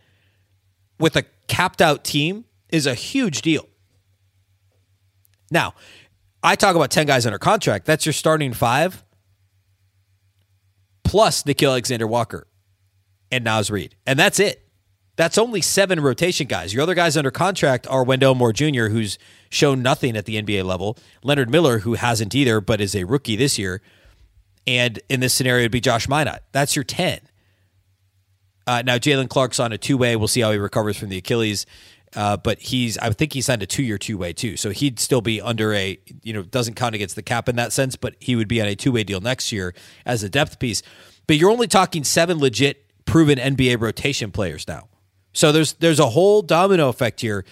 with 0.99 1.15
a 1.15 1.23
capped 1.47 1.81
out 1.81 2.03
team 2.03 2.45
is 2.69 2.87
a 2.87 2.95
huge 2.95 3.41
deal. 3.41 3.67
Now, 5.51 5.75
I 6.41 6.55
talk 6.55 6.75
about 6.75 6.91
10 6.91 7.05
guys 7.05 7.25
under 7.25 7.39
contract. 7.39 7.85
That's 7.85 8.05
your 8.05 8.13
starting 8.13 8.53
five 8.53 9.03
plus 11.03 11.43
Nickeil 11.43 11.69
Alexander 11.69 12.07
Walker 12.07 12.47
and 13.31 13.43
Naz 13.43 13.69
Reid. 13.69 13.95
And 14.05 14.17
that's 14.17 14.39
it. 14.39 14.64
That's 15.15 15.37
only 15.37 15.61
seven 15.61 16.01
rotation 16.01 16.47
guys. 16.47 16.73
Your 16.73 16.83
other 16.83 16.93
guys 16.93 17.15
under 17.15 17.31
contract 17.31 17.87
are 17.87 18.03
Wendell 18.03 18.35
Moore 18.35 18.51
Jr., 18.51 18.87
who's 18.87 19.17
shown 19.49 19.81
nothing 19.81 20.17
at 20.17 20.25
the 20.25 20.41
NBA 20.41 20.65
level, 20.65 20.97
Leonard 21.23 21.49
Miller, 21.49 21.79
who 21.79 21.93
hasn't 21.93 22.35
either, 22.35 22.59
but 22.59 22.81
is 22.81 22.95
a 22.95 23.05
rookie 23.05 23.35
this 23.35 23.57
year. 23.57 23.81
And 24.67 24.99
in 25.09 25.21
this 25.21 25.33
scenario, 25.33 25.61
it'd 25.61 25.71
be 25.71 25.79
Josh 25.79 26.07
Minott. 26.07 26.39
That's 26.51 26.75
your 26.75 26.83
10. 26.83 27.19
Uh, 28.67 28.81
now, 28.85 28.97
Jaylen 28.97 29.29
Clark's 29.29 29.59
on 29.59 29.71
a 29.71 29.77
two 29.77 29.97
way. 29.97 30.15
We'll 30.15 30.27
see 30.27 30.41
how 30.41 30.51
he 30.51 30.57
recovers 30.57 30.97
from 30.97 31.09
the 31.09 31.17
Achilles. 31.17 31.65
Uh, 32.15 32.37
but 32.37 32.59
he's, 32.59 32.97
I 32.97 33.09
think 33.11 33.33
he 33.33 33.41
signed 33.41 33.61
a 33.61 33.65
two 33.65 33.83
year 33.83 33.97
two 33.97 34.17
way 34.17 34.31
too. 34.33 34.57
So 34.57 34.69
he'd 34.69 34.99
still 34.99 35.21
be 35.21 35.41
under 35.41 35.73
a, 35.73 35.99
you 36.23 36.33
know, 36.33 36.43
doesn't 36.43 36.75
count 36.75 36.95
against 36.95 37.15
the 37.15 37.21
cap 37.21 37.49
in 37.49 37.57
that 37.57 37.73
sense, 37.73 37.95
but 37.95 38.15
he 38.19 38.35
would 38.35 38.47
be 38.47 38.61
on 38.61 38.67
a 38.67 38.75
two 38.75 38.91
way 38.91 39.03
deal 39.03 39.19
next 39.19 39.51
year 39.51 39.73
as 40.05 40.23
a 40.23 40.29
depth 40.29 40.57
piece. 40.59 40.81
But 41.27 41.35
you're 41.37 41.51
only 41.51 41.67
talking 41.67 42.03
seven 42.03 42.39
legit 42.39 42.85
proven 43.05 43.37
NBA 43.37 43.81
rotation 43.81 44.31
players 44.31 44.67
now. 44.67 44.87
So 45.35 45.51
there's 45.51 45.73
there's 45.73 45.99
a 45.99 46.09
whole 46.09 46.41
domino 46.41 46.89
effect 46.89 47.21
here. 47.21 47.45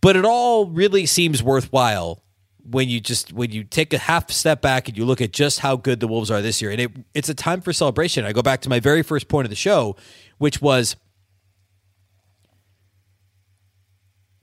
But 0.00 0.16
it 0.16 0.24
all 0.24 0.66
really 0.66 1.06
seems 1.06 1.42
worthwhile 1.42 2.22
when 2.64 2.88
you 2.88 2.98
just 2.98 3.32
when 3.32 3.52
you 3.52 3.62
take 3.62 3.92
a 3.92 3.98
half 3.98 4.30
step 4.30 4.62
back 4.62 4.88
and 4.88 4.96
you 4.96 5.04
look 5.04 5.20
at 5.20 5.32
just 5.32 5.60
how 5.60 5.76
good 5.76 6.00
the 6.00 6.08
Wolves 6.08 6.30
are 6.30 6.40
this 6.40 6.62
year. 6.62 6.70
And 6.70 6.80
it, 6.80 6.90
it's 7.14 7.28
a 7.28 7.34
time 7.34 7.60
for 7.60 7.72
celebration. 7.72 8.24
I 8.24 8.32
go 8.32 8.42
back 8.42 8.62
to 8.62 8.68
my 8.68 8.80
very 8.80 9.02
first 9.02 9.28
point 9.28 9.44
of 9.44 9.50
the 9.50 9.56
show, 9.56 9.96
which 10.38 10.62
was 10.62 10.96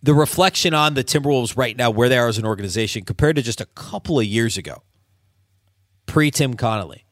the 0.04 0.14
reflection 0.14 0.74
on 0.74 0.94
the 0.94 1.04
Timberwolves 1.04 1.58
right 1.58 1.76
now, 1.76 1.90
where 1.90 2.10
they 2.10 2.18
are 2.18 2.28
as 2.28 2.38
an 2.38 2.46
organization, 2.46 3.04
compared 3.04 3.36
to 3.38 3.42
just 3.42 3.60
a 3.60 3.66
couple 3.66 4.20
of 4.20 4.26
years 4.26 4.56
ago, 4.56 4.84
pre 6.06 6.30
Tim 6.30 6.54
Connolly. 6.54 7.06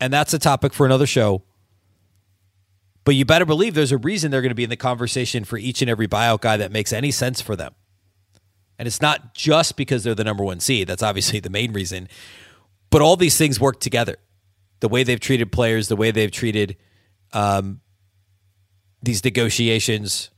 And 0.00 0.10
that's 0.10 0.32
a 0.32 0.38
topic 0.38 0.72
for 0.72 0.86
another 0.86 1.06
show. 1.06 1.44
But 3.04 3.14
you 3.14 3.24
better 3.24 3.46
believe 3.46 3.74
there's 3.74 3.92
a 3.92 3.98
reason 3.98 4.30
they're 4.30 4.42
going 4.42 4.50
to 4.50 4.54
be 4.54 4.64
in 4.64 4.70
the 4.70 4.76
conversation 4.76 5.44
for 5.44 5.56
each 5.56 5.80
and 5.80 5.90
every 5.90 6.06
buyout 6.06 6.40
guy 6.40 6.56
that 6.56 6.70
makes 6.70 6.92
any 6.92 7.10
sense 7.10 7.40
for 7.40 7.56
them. 7.56 7.74
And 8.78 8.86
it's 8.86 9.00
not 9.00 9.34
just 9.34 9.76
because 9.76 10.04
they're 10.04 10.14
the 10.14 10.24
number 10.24 10.44
one 10.44 10.60
seed. 10.60 10.88
That's 10.88 11.02
obviously 11.02 11.40
the 11.40 11.50
main 11.50 11.72
reason. 11.72 12.08
But 12.90 13.02
all 13.02 13.16
these 13.16 13.36
things 13.36 13.60
work 13.60 13.80
together. 13.80 14.16
The 14.80 14.88
way 14.88 15.02
they've 15.02 15.20
treated 15.20 15.52
players, 15.52 15.88
the 15.88 15.96
way 15.96 16.10
they've 16.10 16.30
treated 16.30 16.76
um, 17.32 17.80
these 19.02 19.22
negotiations, 19.24 20.30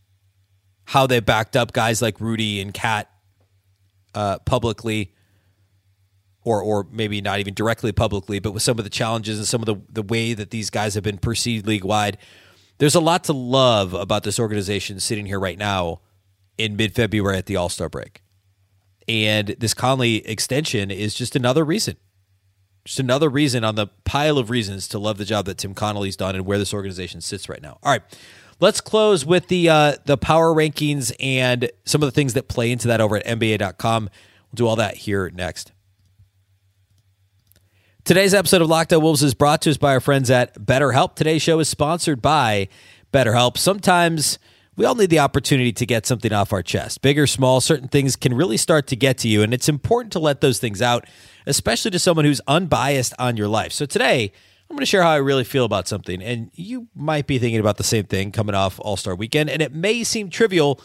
how 0.86 1.06
they 1.06 1.20
backed 1.20 1.56
up 1.56 1.72
guys 1.72 2.02
like 2.02 2.20
Rudy 2.20 2.60
and 2.60 2.74
KAT 2.74 3.08
uh, 4.14 4.38
publicly, 4.40 5.14
or 6.44 6.60
or 6.60 6.86
maybe 6.90 7.20
not 7.20 7.38
even 7.38 7.54
directly 7.54 7.92
publicly, 7.92 8.40
but 8.40 8.52
with 8.52 8.62
some 8.62 8.78
of 8.78 8.84
the 8.84 8.90
challenges 8.90 9.38
and 9.38 9.46
some 9.46 9.62
of 9.62 9.66
the 9.66 9.76
the 9.88 10.02
way 10.02 10.34
that 10.34 10.50
these 10.50 10.70
guys 10.70 10.94
have 10.94 11.04
been 11.04 11.18
perceived 11.18 11.66
league 11.66 11.84
wide. 11.84 12.18
There's 12.82 12.96
a 12.96 13.00
lot 13.00 13.22
to 13.24 13.32
love 13.32 13.94
about 13.94 14.24
this 14.24 14.40
organization 14.40 14.98
sitting 14.98 15.24
here 15.24 15.38
right 15.38 15.56
now 15.56 16.00
in 16.58 16.74
mid 16.74 16.96
February 16.96 17.38
at 17.38 17.46
the 17.46 17.54
All 17.54 17.68
Star 17.68 17.88
break, 17.88 18.24
and 19.06 19.54
this 19.60 19.72
Conley 19.72 20.26
extension 20.26 20.90
is 20.90 21.14
just 21.14 21.36
another 21.36 21.64
reason. 21.64 21.96
Just 22.84 22.98
another 22.98 23.28
reason 23.28 23.62
on 23.62 23.76
the 23.76 23.86
pile 24.02 24.36
of 24.36 24.50
reasons 24.50 24.88
to 24.88 24.98
love 24.98 25.16
the 25.16 25.24
job 25.24 25.44
that 25.44 25.58
Tim 25.58 25.74
Connolly's 25.74 26.16
done 26.16 26.34
and 26.34 26.44
where 26.44 26.58
this 26.58 26.74
organization 26.74 27.20
sits 27.20 27.48
right 27.48 27.62
now. 27.62 27.78
All 27.84 27.92
right. 27.92 28.02
Let's 28.58 28.80
close 28.80 29.24
with 29.24 29.46
the 29.46 29.68
uh, 29.68 29.96
the 30.04 30.16
power 30.16 30.52
rankings 30.52 31.12
and 31.20 31.70
some 31.84 32.02
of 32.02 32.08
the 32.08 32.12
things 32.12 32.34
that 32.34 32.48
play 32.48 32.72
into 32.72 32.88
that 32.88 33.00
over 33.00 33.16
at 33.16 33.24
NBA.com. 33.24 34.10
We'll 34.50 34.56
do 34.56 34.66
all 34.66 34.74
that 34.74 34.96
here 34.96 35.30
next. 35.30 35.70
Today's 38.04 38.34
episode 38.34 38.60
of 38.60 38.68
Locked 38.68 38.92
On 38.92 39.00
Wolves 39.00 39.22
is 39.22 39.32
brought 39.32 39.62
to 39.62 39.70
us 39.70 39.76
by 39.76 39.92
our 39.92 40.00
friends 40.00 40.28
at 40.28 40.58
BetterHelp. 40.58 41.14
Today's 41.14 41.40
show 41.40 41.60
is 41.60 41.68
sponsored 41.68 42.20
by 42.20 42.66
BetterHelp. 43.12 43.56
Sometimes 43.56 44.40
we 44.74 44.84
all 44.84 44.96
need 44.96 45.10
the 45.10 45.20
opportunity 45.20 45.72
to 45.74 45.86
get 45.86 46.04
something 46.04 46.32
off 46.32 46.52
our 46.52 46.64
chest. 46.64 47.00
Big 47.00 47.16
or 47.16 47.28
small, 47.28 47.60
certain 47.60 47.86
things 47.86 48.16
can 48.16 48.34
really 48.34 48.56
start 48.56 48.88
to 48.88 48.96
get 48.96 49.18
to 49.18 49.28
you, 49.28 49.44
and 49.44 49.54
it's 49.54 49.68
important 49.68 50.12
to 50.14 50.18
let 50.18 50.40
those 50.40 50.58
things 50.58 50.82
out, 50.82 51.06
especially 51.46 51.92
to 51.92 51.98
someone 52.00 52.24
who's 52.24 52.40
unbiased 52.48 53.14
on 53.20 53.36
your 53.36 53.46
life. 53.46 53.70
So 53.70 53.86
today, 53.86 54.32
I'm 54.68 54.74
going 54.74 54.80
to 54.80 54.86
share 54.86 55.04
how 55.04 55.10
I 55.10 55.18
really 55.18 55.44
feel 55.44 55.64
about 55.64 55.86
something, 55.86 56.20
and 56.20 56.50
you 56.54 56.88
might 56.96 57.28
be 57.28 57.38
thinking 57.38 57.60
about 57.60 57.76
the 57.76 57.84
same 57.84 58.06
thing 58.06 58.32
coming 58.32 58.56
off 58.56 58.80
All 58.80 58.96
Star 58.96 59.14
weekend, 59.14 59.48
and 59.48 59.62
it 59.62 59.72
may 59.72 60.02
seem 60.02 60.28
trivial 60.28 60.80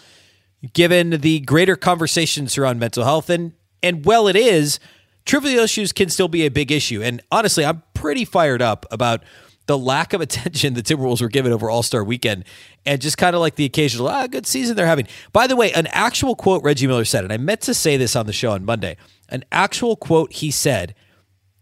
given 0.74 1.10
the 1.10 1.40
greater 1.40 1.76
conversations 1.76 2.60
around 2.60 2.78
mental 2.78 3.06
health, 3.06 3.32
and 3.32 3.54
and 3.82 4.06
well, 4.06 4.28
it 4.28 4.36
is. 4.36 4.80
Trivial 5.28 5.66
issues 5.66 5.92
can 5.92 6.08
still 6.08 6.30
be 6.30 6.46
a 6.46 6.50
big 6.50 6.72
issue, 6.72 7.04
and 7.04 7.22
honestly, 7.34 7.66
I'm 7.66 7.84
pretty 7.94 8.24
fired 8.24 8.62
up 8.62 8.86
about 8.92 9.24
the 9.66 9.78
lack 9.78 10.14
of 10.14 10.22
attention 10.28 10.74
the 10.74 10.82
Timberwolves 10.82 11.22
were 11.22 11.28
given 11.28 11.52
over 11.52 11.70
All 11.70 11.84
Star 11.84 12.02
weekend 12.02 12.46
and 12.86 13.02
just 13.02 13.18
kind 13.18 13.36
of 13.36 13.42
like 13.42 13.56
the 13.56 13.66
occasional, 13.66 14.08
ah, 14.08 14.26
good 14.28 14.48
season 14.48 14.78
they're 14.78 14.86
having. 14.88 15.06
By 15.34 15.46
the 15.46 15.58
way, 15.58 15.74
an 15.74 15.88
actual 15.88 16.34
quote 16.34 16.64
Reggie 16.64 16.88
Miller 16.88 17.04
said, 17.04 17.26
and 17.26 17.34
I 17.34 17.38
meant 17.38 17.60
to 17.62 17.74
say 17.74 17.98
this 17.98 18.16
on 18.16 18.26
the 18.26 18.32
show 18.32 18.52
on 18.52 18.64
Monday, 18.64 18.96
an 19.28 19.44
actual 19.52 19.98
quote 19.98 20.32
he 20.32 20.50
said 20.50 20.96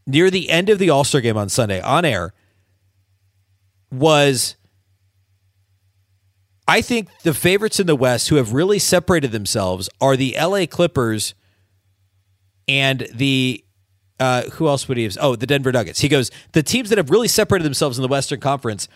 near 0.05 0.29
the 0.29 0.51
end 0.51 0.69
of 0.69 0.77
the 0.77 0.91
All 0.91 1.03
Star 1.03 1.19
game 1.19 1.35
on 1.35 1.49
Sunday 1.49 1.81
on 1.81 2.05
air 2.05 2.33
was. 3.91 4.55
I 6.67 6.81
think 6.81 7.09
the 7.21 7.35
favorites 7.35 7.79
in 7.79 7.85
the 7.85 7.95
West 7.95 8.29
who 8.29 8.37
have 8.37 8.51
really 8.53 8.79
separated 8.79 9.31
themselves 9.31 9.87
are 10.01 10.17
the 10.17 10.35
LA 10.39 10.65
Clippers 10.65 11.35
and 12.67 13.07
the 13.13 13.63
uh, 14.19 14.43
who 14.51 14.67
else 14.67 14.87
would 14.87 14.97
he 14.97 15.03
have? 15.03 15.17
Oh, 15.19 15.35
the 15.35 15.47
Denver 15.47 15.71
Nuggets. 15.71 15.99
He 15.99 16.07
goes, 16.07 16.31
the 16.53 16.63
teams 16.63 16.89
that 16.89 16.97
have 16.97 17.09
really 17.09 17.27
separated 17.27 17.65
themselves 17.65 17.97
in 17.97 18.01
the 18.01 18.07
Western 18.07 18.39
Conference 18.39 18.87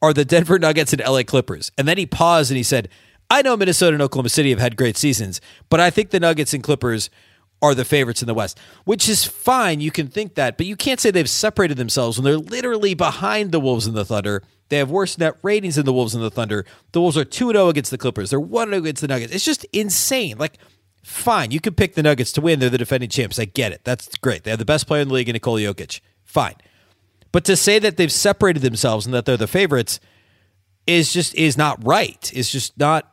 are 0.00 0.14
the 0.14 0.24
Denver 0.24 0.58
Nuggets 0.58 0.92
and 0.92 1.02
LA 1.02 1.22
Clippers. 1.22 1.70
And 1.76 1.86
then 1.86 1.98
he 1.98 2.06
paused 2.06 2.50
and 2.50 2.56
he 2.56 2.62
said, 2.62 2.88
I 3.30 3.42
know 3.42 3.56
Minnesota 3.56 3.94
and 3.94 4.02
Oklahoma 4.02 4.28
City 4.28 4.50
have 4.50 4.58
had 4.58 4.76
great 4.76 4.96
seasons, 4.96 5.40
but 5.68 5.80
I 5.80 5.90
think 5.90 6.10
the 6.10 6.20
Nuggets 6.20 6.54
and 6.54 6.62
Clippers 6.62 7.10
are 7.62 7.74
the 7.74 7.84
favorites 7.84 8.20
in 8.20 8.26
the 8.26 8.34
West, 8.34 8.58
which 8.84 9.08
is 9.08 9.24
fine. 9.24 9.80
You 9.80 9.90
can 9.90 10.08
think 10.08 10.34
that, 10.34 10.58
but 10.58 10.66
you 10.66 10.76
can't 10.76 11.00
say 11.00 11.10
they've 11.10 11.28
separated 11.28 11.78
themselves 11.78 12.18
when 12.18 12.24
they're 12.24 12.36
literally 12.36 12.92
behind 12.94 13.52
the 13.52 13.60
Wolves 13.60 13.86
and 13.86 13.96
the 13.96 14.04
Thunder. 14.04 14.42
They 14.68 14.76
have 14.76 14.90
worse 14.90 15.16
net 15.16 15.36
ratings 15.42 15.76
than 15.76 15.86
the 15.86 15.92
Wolves 15.92 16.14
and 16.14 16.22
the 16.22 16.30
Thunder. 16.30 16.66
The 16.92 17.00
Wolves 17.00 17.16
are 17.16 17.24
2 17.24 17.52
0 17.52 17.68
against 17.68 17.90
the 17.90 17.98
Clippers. 17.98 18.30
They're 18.30 18.40
1 18.40 18.68
0 18.68 18.78
against 18.78 19.00
the 19.00 19.08
Nuggets. 19.08 19.34
It's 19.34 19.44
just 19.44 19.64
insane. 19.72 20.36
Like, 20.36 20.58
Fine, 21.04 21.50
you 21.50 21.60
could 21.60 21.76
pick 21.76 21.94
the 21.94 22.02
Nuggets 22.02 22.32
to 22.32 22.40
win. 22.40 22.60
They're 22.60 22.70
the 22.70 22.78
defending 22.78 23.10
champs. 23.10 23.38
I 23.38 23.44
get 23.44 23.72
it. 23.72 23.82
That's 23.84 24.08
great. 24.16 24.42
They 24.42 24.50
have 24.50 24.58
the 24.58 24.64
best 24.64 24.86
player 24.86 25.02
in 25.02 25.08
the 25.08 25.14
league 25.14 25.28
in 25.28 25.34
Nikola 25.34 25.60
Jokic. 25.60 26.00
Fine. 26.24 26.54
But 27.30 27.44
to 27.44 27.56
say 27.56 27.78
that 27.78 27.98
they've 27.98 28.10
separated 28.10 28.60
themselves 28.60 29.04
and 29.04 29.14
that 29.14 29.26
they're 29.26 29.36
the 29.36 29.46
favorites 29.46 30.00
is 30.86 31.12
just 31.12 31.34
is 31.34 31.58
not 31.58 31.84
right. 31.84 32.32
It's 32.34 32.50
just 32.50 32.78
not 32.78 33.12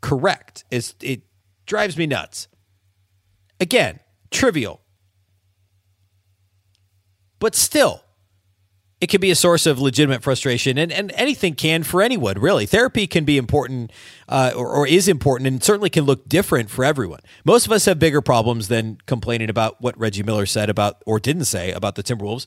correct. 0.00 0.64
It's, 0.70 0.94
it 1.00 1.22
drives 1.66 1.98
me 1.98 2.06
nuts. 2.06 2.46
Again, 3.58 3.98
trivial. 4.30 4.80
But 7.40 7.56
still, 7.56 8.04
it 9.02 9.08
can 9.08 9.20
be 9.20 9.32
a 9.32 9.34
source 9.34 9.66
of 9.66 9.80
legitimate 9.80 10.22
frustration, 10.22 10.78
and, 10.78 10.92
and 10.92 11.10
anything 11.16 11.56
can 11.56 11.82
for 11.82 12.02
anyone, 12.02 12.38
really. 12.38 12.66
Therapy 12.66 13.08
can 13.08 13.24
be 13.24 13.36
important 13.36 13.90
uh, 14.28 14.52
or, 14.54 14.68
or, 14.68 14.86
is 14.86 15.08
important 15.08 15.48
and 15.48 15.60
certainly 15.60 15.90
can 15.90 16.04
look 16.04 16.28
different 16.28 16.70
for 16.70 16.84
everyone. 16.84 17.18
Most 17.44 17.66
of 17.66 17.72
us 17.72 17.86
have 17.86 17.98
bigger 17.98 18.20
problems 18.20 18.68
than 18.68 18.98
complaining 19.06 19.50
about 19.50 19.82
what 19.82 19.98
Reggie 19.98 20.22
Miller 20.22 20.46
said 20.46 20.70
about 20.70 21.02
or 21.04 21.18
didn't 21.18 21.46
say 21.46 21.72
about 21.72 21.96
the 21.96 22.04
Timberwolves. 22.04 22.46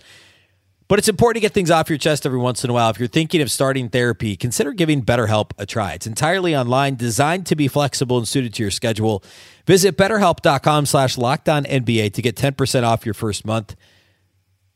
But 0.87 0.97
it's 0.97 1.09
important 1.09 1.35
to 1.35 1.41
get 1.41 1.51
things 1.51 1.69
off 1.69 1.89
your 1.89 1.97
chest 1.97 2.25
every 2.25 2.39
once 2.39 2.63
in 2.63 2.69
a 2.69 2.73
while. 2.73 2.89
If 2.89 2.99
you're 2.99 3.09
thinking 3.09 3.41
of 3.41 3.51
starting 3.51 3.89
therapy, 3.89 4.37
consider 4.37 4.71
giving 4.71 5.03
BetterHelp 5.03 5.51
a 5.57 5.65
try. 5.65 5.91
It's 5.91 6.07
entirely 6.07 6.55
online, 6.55 6.95
designed 6.95 7.47
to 7.47 7.57
be 7.57 7.67
flexible 7.67 8.17
and 8.17 8.25
suited 8.25 8.53
to 8.53 8.63
your 8.63 8.71
schedule. 8.71 9.25
Visit 9.65 9.97
betterhelp.com 9.97 10.85
slash 10.85 11.17
NBA 11.17 12.13
to 12.13 12.21
get 12.21 12.37
10% 12.37 12.83
off 12.83 13.05
your 13.05 13.13
first 13.13 13.45
month. 13.45 13.75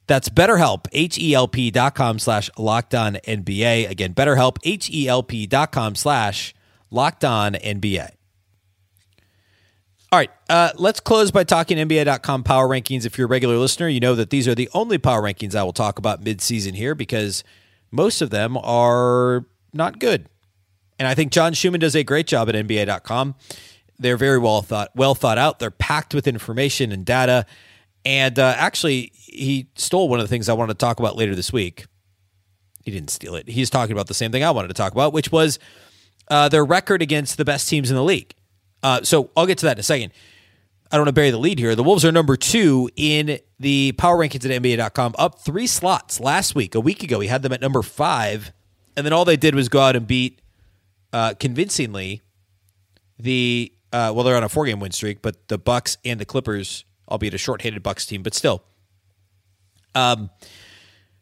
That's 0.09 0.27
BetterHelp, 0.27 0.87
H-E-L-P 0.91 1.69
dot 1.69 1.93
com 1.93 2.17
slash 2.17 2.49
locked 2.57 2.95
on 2.95 3.19
NBA. 3.27 3.87
Again, 3.87 4.15
BetterHelp, 4.15 4.57
H-E-L-P 4.63 5.45
dot 5.45 5.71
com 5.71 5.93
slash 5.93 6.55
locked 6.89 7.23
on 7.23 7.53
NBA. 7.53 8.09
All 10.11 10.17
right, 10.17 10.31
uh, 10.49 10.71
let's 10.77 10.99
close 10.99 11.29
by 11.29 11.43
talking 11.43 11.77
NBA.com 11.77 12.43
power 12.43 12.67
rankings. 12.67 13.05
If 13.05 13.19
you're 13.19 13.27
a 13.27 13.29
regular 13.29 13.57
listener, 13.57 13.87
you 13.87 13.99
know 13.99 14.15
that 14.15 14.31
these 14.31 14.47
are 14.47 14.55
the 14.55 14.67
only 14.73 14.97
power 14.97 15.21
rankings 15.21 15.53
I 15.53 15.61
will 15.61 15.73
talk 15.73 15.99
about 15.99 16.23
midseason 16.23 16.73
here 16.73 16.95
because 16.95 17.43
most 17.91 18.23
of 18.23 18.31
them 18.31 18.57
are 18.57 19.45
not 19.73 19.99
good. 19.99 20.27
And 20.97 21.07
I 21.07 21.13
think 21.13 21.31
John 21.31 21.53
Schuhmann 21.53 21.81
does 21.81 21.95
a 21.95 22.03
great 22.03 22.25
job 22.25 22.49
at 22.49 22.55
NBA.com. 22.55 23.35
They're 23.99 24.17
very 24.17 24.39
well 24.39 24.63
thought, 24.63 24.89
well 24.95 25.13
thought 25.13 25.37
out. 25.37 25.59
They're 25.59 25.69
packed 25.69 26.15
with 26.15 26.27
information 26.27 26.91
and 26.91 27.05
data. 27.05 27.45
And 28.05 28.39
uh, 28.39 28.53
actually, 28.57 29.11
he 29.13 29.67
stole 29.75 30.09
one 30.09 30.19
of 30.19 30.23
the 30.23 30.29
things 30.29 30.49
I 30.49 30.53
wanted 30.53 30.73
to 30.73 30.85
talk 30.85 30.99
about 30.99 31.15
later 31.15 31.35
this 31.35 31.51
week. 31.51 31.85
He 32.85 32.91
didn't 32.91 33.09
steal 33.09 33.35
it. 33.35 33.49
He's 33.49 33.69
talking 33.69 33.91
about 33.91 34.07
the 34.07 34.13
same 34.13 34.31
thing 34.31 34.43
I 34.43 34.51
wanted 34.51 34.69
to 34.69 34.73
talk 34.73 34.93
about, 34.93 35.13
which 35.13 35.31
was 35.31 35.59
uh, 36.29 36.49
their 36.49 36.63
record 36.63 37.01
against 37.01 37.37
the 37.37 37.45
best 37.45 37.67
teams 37.69 37.89
in 37.89 37.95
the 37.95 38.03
league. 38.03 38.33
Uh, 38.81 39.01
so 39.03 39.29
I'll 39.35 39.45
get 39.45 39.57
to 39.59 39.65
that 39.65 39.77
in 39.77 39.79
a 39.79 39.83
second. 39.83 40.11
I 40.91 40.95
don't 40.95 41.01
want 41.01 41.09
to 41.09 41.13
bury 41.13 41.29
the 41.29 41.37
lead 41.37 41.59
here. 41.59 41.75
The 41.75 41.83
Wolves 41.83 42.03
are 42.03 42.11
number 42.11 42.35
two 42.35 42.89
in 42.95 43.39
the 43.59 43.91
power 43.91 44.17
rankings 44.17 44.49
at 44.49 44.61
NBA.com, 44.63 45.15
up 45.19 45.39
three 45.39 45.67
slots 45.67 46.19
last 46.19 46.55
week. 46.55 46.73
A 46.73 46.79
week 46.79 47.03
ago, 47.03 47.19
we 47.19 47.27
had 47.27 47.43
them 47.43 47.51
at 47.51 47.61
number 47.61 47.83
five. 47.83 48.51
And 48.97 49.05
then 49.05 49.13
all 49.13 49.23
they 49.23 49.37
did 49.37 49.53
was 49.53 49.69
go 49.69 49.81
out 49.81 49.95
and 49.95 50.07
beat 50.07 50.41
uh, 51.13 51.35
convincingly 51.39 52.21
the, 53.19 53.71
uh, 53.93 54.11
well, 54.15 54.23
they're 54.23 54.35
on 54.35 54.43
a 54.43 54.49
four 54.49 54.65
game 54.65 54.79
win 54.79 54.91
streak, 54.91 55.21
but 55.21 55.47
the 55.47 55.59
Bucks 55.59 55.97
and 56.03 56.19
the 56.19 56.25
Clippers, 56.25 56.85
albeit 57.09 57.33
a 57.33 57.37
short-handed 57.37 57.83
Bucks 57.83 58.05
team, 58.05 58.23
but 58.23 58.33
still 58.33 58.63
um, 59.95 60.29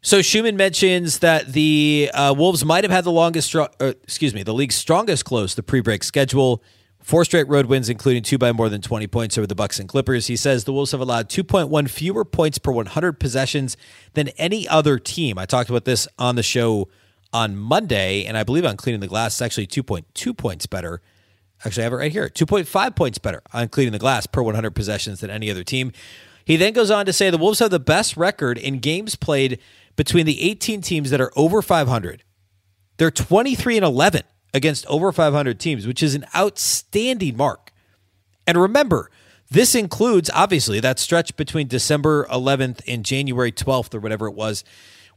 so 0.00 0.22
Schuhmann 0.22 0.56
mentions 0.56 1.18
that 1.18 1.52
the 1.52 2.10
uh, 2.14 2.34
Wolves 2.36 2.64
might 2.64 2.84
have 2.84 2.90
had 2.90 3.04
the 3.04 3.12
longest, 3.12 3.54
uh, 3.54 3.68
excuse 3.80 4.32
me, 4.32 4.42
the 4.42 4.54
league's 4.54 4.76
strongest 4.76 5.24
close 5.24 5.54
the 5.54 5.62
pre-break 5.62 6.04
schedule. 6.04 6.62
Four 7.02 7.24
straight 7.24 7.48
road 7.48 7.66
wins, 7.66 7.88
including 7.88 8.22
two 8.22 8.38
by 8.38 8.52
more 8.52 8.68
than 8.68 8.80
20 8.80 9.06
points 9.06 9.38
over 9.38 9.46
the 9.46 9.54
Bucks 9.54 9.78
and 9.78 9.88
Clippers. 9.88 10.26
He 10.26 10.36
says 10.36 10.64
the 10.64 10.72
Wolves 10.72 10.92
have 10.92 11.00
allowed 11.00 11.28
2.1 11.28 11.88
fewer 11.88 12.24
points 12.24 12.58
per 12.58 12.70
100 12.70 13.18
possessions 13.18 13.76
than 14.14 14.28
any 14.30 14.68
other 14.68 14.98
team. 14.98 15.38
I 15.38 15.46
talked 15.46 15.70
about 15.70 15.84
this 15.84 16.06
on 16.18 16.36
the 16.36 16.42
show 16.42 16.88
on 17.32 17.56
Monday, 17.56 18.24
and 18.24 18.36
I 18.36 18.42
believe 18.42 18.64
on 18.64 18.76
cleaning 18.76 19.00
the 19.00 19.06
glass, 19.06 19.34
it's 19.34 19.42
actually 19.42 19.66
2.2 19.66 20.36
points 20.36 20.66
better. 20.66 21.00
Actually, 21.64 21.82
I 21.82 21.84
have 21.84 21.92
it 21.92 21.96
right 21.96 22.12
here 22.12 22.28
2.5 22.28 22.96
points 22.96 23.18
better 23.18 23.42
on 23.52 23.68
cleaning 23.68 23.92
the 23.92 23.98
glass 23.98 24.26
per 24.26 24.42
100 24.42 24.70
possessions 24.72 25.20
than 25.20 25.30
any 25.30 25.50
other 25.50 25.64
team. 25.64 25.92
He 26.44 26.56
then 26.56 26.72
goes 26.72 26.90
on 26.90 27.04
to 27.06 27.12
say 27.12 27.30
the 27.30 27.38
Wolves 27.38 27.58
have 27.58 27.70
the 27.70 27.80
best 27.80 28.16
record 28.16 28.56
in 28.56 28.78
games 28.78 29.16
played 29.16 29.58
between 29.96 30.24
the 30.24 30.40
18 30.42 30.80
teams 30.80 31.10
that 31.10 31.20
are 31.20 31.32
over 31.36 31.60
500. 31.60 32.22
They're 32.96 33.10
23 33.10 33.76
and 33.76 33.84
11 33.84 34.22
against 34.54 34.86
over 34.86 35.12
500 35.12 35.60
teams, 35.60 35.86
which 35.86 36.02
is 36.02 36.14
an 36.14 36.24
outstanding 36.34 37.36
mark. 37.36 37.72
And 38.46 38.56
remember, 38.56 39.10
this 39.50 39.74
includes 39.74 40.30
obviously 40.32 40.80
that 40.80 40.98
stretch 40.98 41.36
between 41.36 41.68
December 41.68 42.26
11th 42.26 42.80
and 42.86 43.04
January 43.04 43.52
12th 43.52 43.94
or 43.94 44.00
whatever 44.00 44.26
it 44.26 44.34
was 44.34 44.64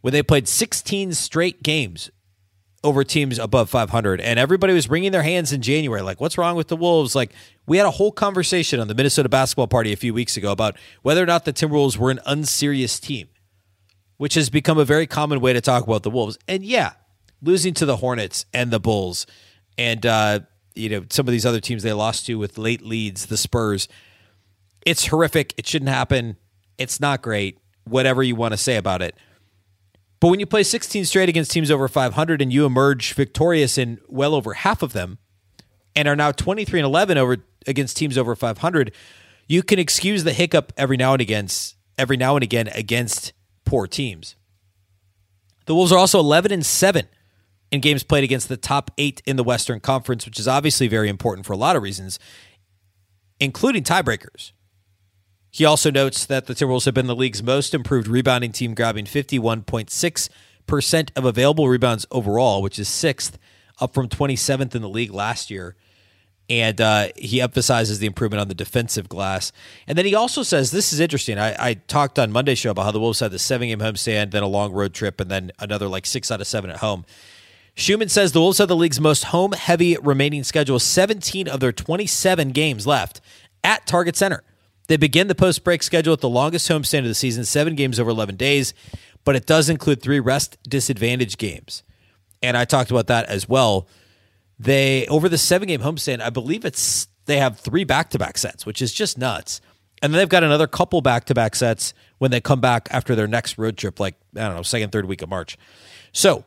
when 0.02 0.14
they 0.14 0.24
played 0.24 0.48
16 0.48 1.14
straight 1.14 1.64
games 1.64 2.10
over 2.84 3.04
teams 3.04 3.38
above 3.38 3.70
500 3.70 4.20
and 4.20 4.40
everybody 4.40 4.74
was 4.74 4.90
wringing 4.90 5.12
their 5.12 5.22
hands 5.22 5.54
in 5.54 5.62
January 5.62 6.02
like 6.02 6.20
what's 6.20 6.38
wrong 6.38 6.56
with 6.56 6.68
the 6.68 6.76
Wolves? 6.76 7.16
Like 7.16 7.32
we 7.68 7.78
had 7.78 7.86
a 7.86 7.92
whole 7.92 8.12
conversation 8.12 8.80
on 8.80 8.88
the 8.88 8.96
Minnesota 8.96 9.30
basketball 9.30 9.68
party 9.68 9.94
a 9.94 9.96
few 9.96 10.14
weeks 10.14 10.36
ago 10.36 10.52
about 10.52 10.76
whether 11.02 11.22
or 11.22 11.28
not 11.28 11.46
the 11.46 11.54
Timberwolves 11.54 11.98
were 11.98 12.12
an 12.12 12.20
unserious 12.26 13.00
team 13.00 13.30
which 14.18 14.36
has 14.36 14.52
become 14.52 14.78
a 14.78 14.86
very 14.86 15.08
common 15.08 15.40
way 15.40 15.52
to 15.52 15.62
talk 15.62 15.84
about 15.84 16.04
the 16.04 16.10
Wolves. 16.10 16.38
And 16.48 16.64
yeah 16.64 16.94
losing 17.42 17.74
to 17.74 17.86
the 17.86 17.98
Hornets 17.98 18.46
and 18.54 18.72
the 18.72 18.80
Bulls 18.80 19.26
and 19.78 20.06
uh, 20.06 20.40
you 20.76 20.90
know 20.90 21.06
some 21.10 21.28
of 21.28 21.32
these 21.32 21.46
other 21.46 21.60
teams 21.60 21.84
they 21.84 21.94
lost 21.94 22.26
to 22.26 22.36
with 22.36 22.58
late 22.58 22.82
leads 22.82 23.28
the 23.28 23.38
Spurs 23.38 23.88
it's 24.86 25.06
horrific. 25.08 25.54
It 25.58 25.68
shouldn't 25.68 25.90
happen. 25.90 26.38
It's 26.80 27.00
not 27.00 27.22
great. 27.22 27.60
Whatever 27.84 28.24
you 28.24 28.36
want 28.36 28.54
to 28.54 28.58
say 28.58 28.78
about 28.78 29.04
it 29.04 29.16
but 30.22 30.30
when 30.30 30.40
you 30.40 30.46
play 30.46 30.64
16 30.64 31.04
straight 31.06 31.28
against 31.28 31.52
teams 31.52 31.70
over 31.70 31.88
500 31.88 32.42
and 32.42 32.54
you 32.54 32.66
emerge 32.66 33.14
victorious 33.14 33.78
in 33.78 34.00
well 34.08 34.34
over 34.36 34.54
half 34.54 34.82
of 34.82 34.94
them 34.94 35.18
and 35.96 36.08
are 36.08 36.16
now 36.16 36.32
23 36.32 36.80
and 36.80 36.86
11 36.86 37.18
over 37.18 37.38
against 37.68 37.98
teams 37.98 38.18
over 38.18 38.36
500, 38.36 38.94
you 39.48 39.64
can 39.64 39.80
excuse 39.80 40.24
the 40.24 40.32
hiccup 40.32 40.72
every 40.78 40.96
now 40.96 41.14
and 41.14 41.22
again 41.22 41.48
every 41.98 42.18
now 42.18 42.36
and 42.36 42.44
again 42.44 42.70
against 42.70 43.34
poor 43.66 43.88
teams. 43.88 44.36
The 45.66 45.76
Wolves 45.76 45.92
are 45.92 45.98
also 45.98 46.20
11 46.20 46.52
and 46.52 46.66
7 46.66 47.08
in 47.72 47.82
games 47.82 48.04
played 48.04 48.24
against 48.24 48.48
the 48.48 48.58
top 48.58 48.92
8 48.98 49.22
in 49.26 49.38
the 49.38 49.44
Western 49.44 49.80
Conference, 49.80 50.26
which 50.26 50.40
is 50.40 50.48
obviously 50.48 50.88
very 50.88 51.10
important 51.10 51.46
for 51.48 51.54
a 51.54 51.58
lot 51.58 51.76
of 51.76 51.82
reasons, 51.82 52.20
including 53.40 53.84
tiebreakers. 53.84 54.52
He 55.54 55.66
also 55.66 55.92
notes 55.92 56.26
that 56.26 56.46
the 56.46 56.56
Timberwolves 56.56 56.86
have 56.86 56.94
been 56.94 57.08
the 57.08 57.16
league's 57.16 57.44
most 57.44 57.74
improved 57.74 58.08
rebounding 58.08 58.54
team, 58.54 58.74
grabbing 58.74 59.04
51.6% 59.04 61.10
of 61.18 61.26
available 61.26 61.68
rebounds 61.68 62.08
overall, 62.10 62.62
which 62.62 62.80
is 62.80 62.88
sixth 62.88 63.38
up 63.82 63.94
from 63.94 64.08
27th 64.08 64.74
in 64.74 64.82
the 64.82 64.88
league 64.88 65.14
last 65.14 65.52
year. 65.52 65.76
And 66.50 66.80
uh, 66.80 67.10
he 67.18 67.42
emphasizes 67.42 68.00
the 68.00 68.08
improvement 68.08 68.40
on 68.40 68.48
the 68.48 68.56
defensive 68.56 69.10
glass. 69.10 69.52
And 69.88 69.98
then 69.98 70.06
he 70.06 70.16
also 70.16 70.42
says 70.42 70.72
this 70.72 70.94
is 70.94 71.02
interesting. 71.02 71.38
I, 71.38 71.70
I 71.70 71.74
talked 71.74 72.18
on 72.18 72.32
Monday's 72.32 72.60
show 72.60 72.72
about 72.72 72.86
how 72.86 72.92
the 72.92 73.00
Wolves 73.00 73.20
had 73.20 73.32
the 73.32 73.40
seven 73.40 73.68
game 73.68 73.80
homestand, 73.80 74.32
then 74.32 74.44
a 74.44 74.48
long 74.48 74.72
road 74.72 74.94
trip, 74.94 75.20
and 75.20 75.30
then 75.30 75.52
another 75.60 75.88
like 75.88 76.06
six 76.06 76.32
out 76.32 76.42
of 76.42 76.48
seven 76.48 76.70
at 76.70 76.78
home. 76.78 77.06
Schuhmann 77.76 78.10
says 78.10 78.32
the 78.32 78.42
Wolves 78.42 78.58
have 78.58 78.68
the 78.68 78.76
league's 78.76 79.00
most 79.00 79.26
home 79.26 79.54
heavy 79.54 79.98
remaining 79.98 80.44
schedule, 80.44 80.80
17 80.80 81.48
of 81.48 81.60
their 81.60 81.72
27 81.72 82.50
games 82.50 82.88
left 82.88 83.22
at 83.64 83.86
Target 83.86 84.16
Center. 84.16 84.44
They 84.88 84.98
begin 84.98 85.28
the 85.28 85.36
post 85.36 85.64
break 85.64 85.84
schedule 85.84 86.14
at 86.14 86.22
the 86.22 86.30
longest 86.30 86.70
homestand 86.70 87.00
of 87.00 87.06
the 87.06 87.16
season, 87.16 87.46
seven 87.46 87.76
games 87.76 88.00
over 88.00 88.10
11 88.10 88.36
days, 88.36 88.74
but 89.24 89.36
it 89.36 89.46
does 89.46 89.70
include 89.70 90.02
three 90.02 90.20
rest 90.20 90.58
disadvantage 90.68 91.38
games. 91.38 91.84
And 92.42 92.58
I 92.58 92.66
talked 92.66 92.92
about 92.92 93.08
that 93.08 93.28
as 93.28 93.48
well. 93.48 93.88
They, 94.60 95.08
over 95.08 95.30
the 95.30 95.38
seven 95.38 95.68
game 95.68 95.82
homestand, 95.82 96.22
I 96.22 96.30
believe 96.30 96.66
it's, 96.66 97.08
they 97.26 97.38
have 97.38 97.60
three 97.60 97.84
back 97.84 98.10
to 98.12 98.20
back 98.20 98.38
sets, 98.38 98.66
which 98.66 98.82
is 98.82 98.94
just 98.94 99.18
nuts. 99.18 99.62
And 100.02 100.12
then 100.12 100.18
they've 100.20 100.30
got 100.30 100.44
another 100.44 100.68
couple 100.68 101.02
back 101.02 101.26
to 101.26 101.36
back 101.36 101.56
sets 101.56 101.94
when 102.18 102.32
they 102.32 102.42
come 102.42 102.60
back 102.60 102.88
after 102.92 103.16
their 103.16 103.28
next 103.28 103.58
road 103.58 103.78
trip, 103.78 104.00
like, 104.00 104.16
I 104.36 104.42
don't 104.42 104.56
know, 104.56 104.64
second, 104.64 104.92
third 104.92 105.06
week 105.06 105.22
of 105.22 105.30
March. 105.30 105.58
So 106.12 106.44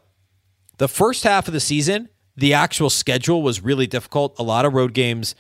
the 0.79 0.89
first 0.89 1.23
half 1.23 1.47
of 1.47 1.55
the 1.55 1.61
season, 1.61 2.09
the 2.37 2.55
actual 2.55 2.91
schedule 2.91 3.43
was 3.43 3.61
really 3.61 3.87
difficult, 3.87 4.39
a 4.39 4.43
lot 4.43 4.65
of 4.65 4.75
road 4.75 4.93
games, 4.93 5.37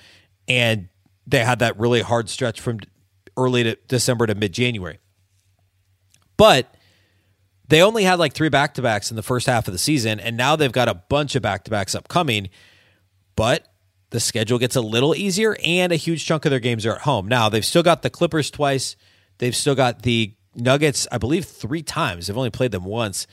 and 0.46 0.88
they 1.26 1.44
had 1.44 1.60
that 1.60 1.78
really 1.78 2.00
hard 2.00 2.28
stretch 2.28 2.60
from 2.60 2.80
early 3.36 3.64
to 3.64 3.76
December 3.88 4.26
to 4.26 4.34
mid 4.34 4.52
January. 4.52 4.98
But 6.36 6.74
they 7.68 7.82
only 7.82 8.04
had 8.04 8.18
like 8.18 8.34
three 8.34 8.48
back 8.48 8.74
to 8.74 8.82
backs 8.82 9.10
in 9.10 9.16
the 9.16 9.22
first 9.22 9.46
half 9.46 9.68
of 9.68 9.72
the 9.72 9.78
season, 9.78 10.20
and 10.20 10.36
now 10.36 10.56
they've 10.56 10.72
got 10.72 10.88
a 10.88 10.94
bunch 10.94 11.34
of 11.34 11.42
back 11.42 11.64
to 11.64 11.70
backs 11.70 11.94
upcoming. 11.94 12.48
But 13.36 13.66
the 14.10 14.20
schedule 14.20 14.58
gets 14.58 14.76
a 14.76 14.80
little 14.80 15.14
easier, 15.14 15.56
and 15.64 15.92
a 15.92 15.96
huge 15.96 16.26
chunk 16.26 16.44
of 16.44 16.50
their 16.50 16.60
games 16.60 16.84
are 16.86 16.94
at 16.94 17.02
home. 17.02 17.26
Now 17.26 17.48
they've 17.48 17.64
still 17.64 17.82
got 17.82 18.02
the 18.02 18.10
Clippers 18.10 18.50
twice. 18.50 18.96
They've 19.38 19.56
still 19.56 19.74
got 19.74 20.02
the 20.02 20.34
Nuggets, 20.54 21.08
I 21.10 21.18
believe, 21.18 21.44
three 21.44 21.82
times. 21.82 22.26
They've 22.26 22.36
only 22.36 22.50
played 22.50 22.70
them 22.70 22.84
once. 22.84 23.26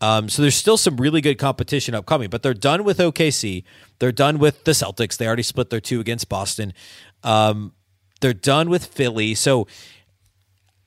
Um, 0.00 0.28
so 0.28 0.42
there's 0.42 0.56
still 0.56 0.76
some 0.76 0.96
really 0.96 1.20
good 1.20 1.38
competition 1.38 1.94
upcoming, 1.94 2.28
but 2.28 2.42
they're 2.42 2.54
done 2.54 2.84
with 2.84 2.98
OKC. 2.98 3.64
They're 3.98 4.12
done 4.12 4.38
with 4.38 4.64
the 4.64 4.72
Celtics. 4.72 5.16
They 5.16 5.26
already 5.26 5.42
split 5.42 5.70
their 5.70 5.80
two 5.80 6.00
against 6.00 6.28
Boston. 6.28 6.74
Um, 7.26 7.72
they're 8.20 8.32
done 8.32 8.70
with 8.70 8.86
Philly. 8.86 9.34
So, 9.34 9.66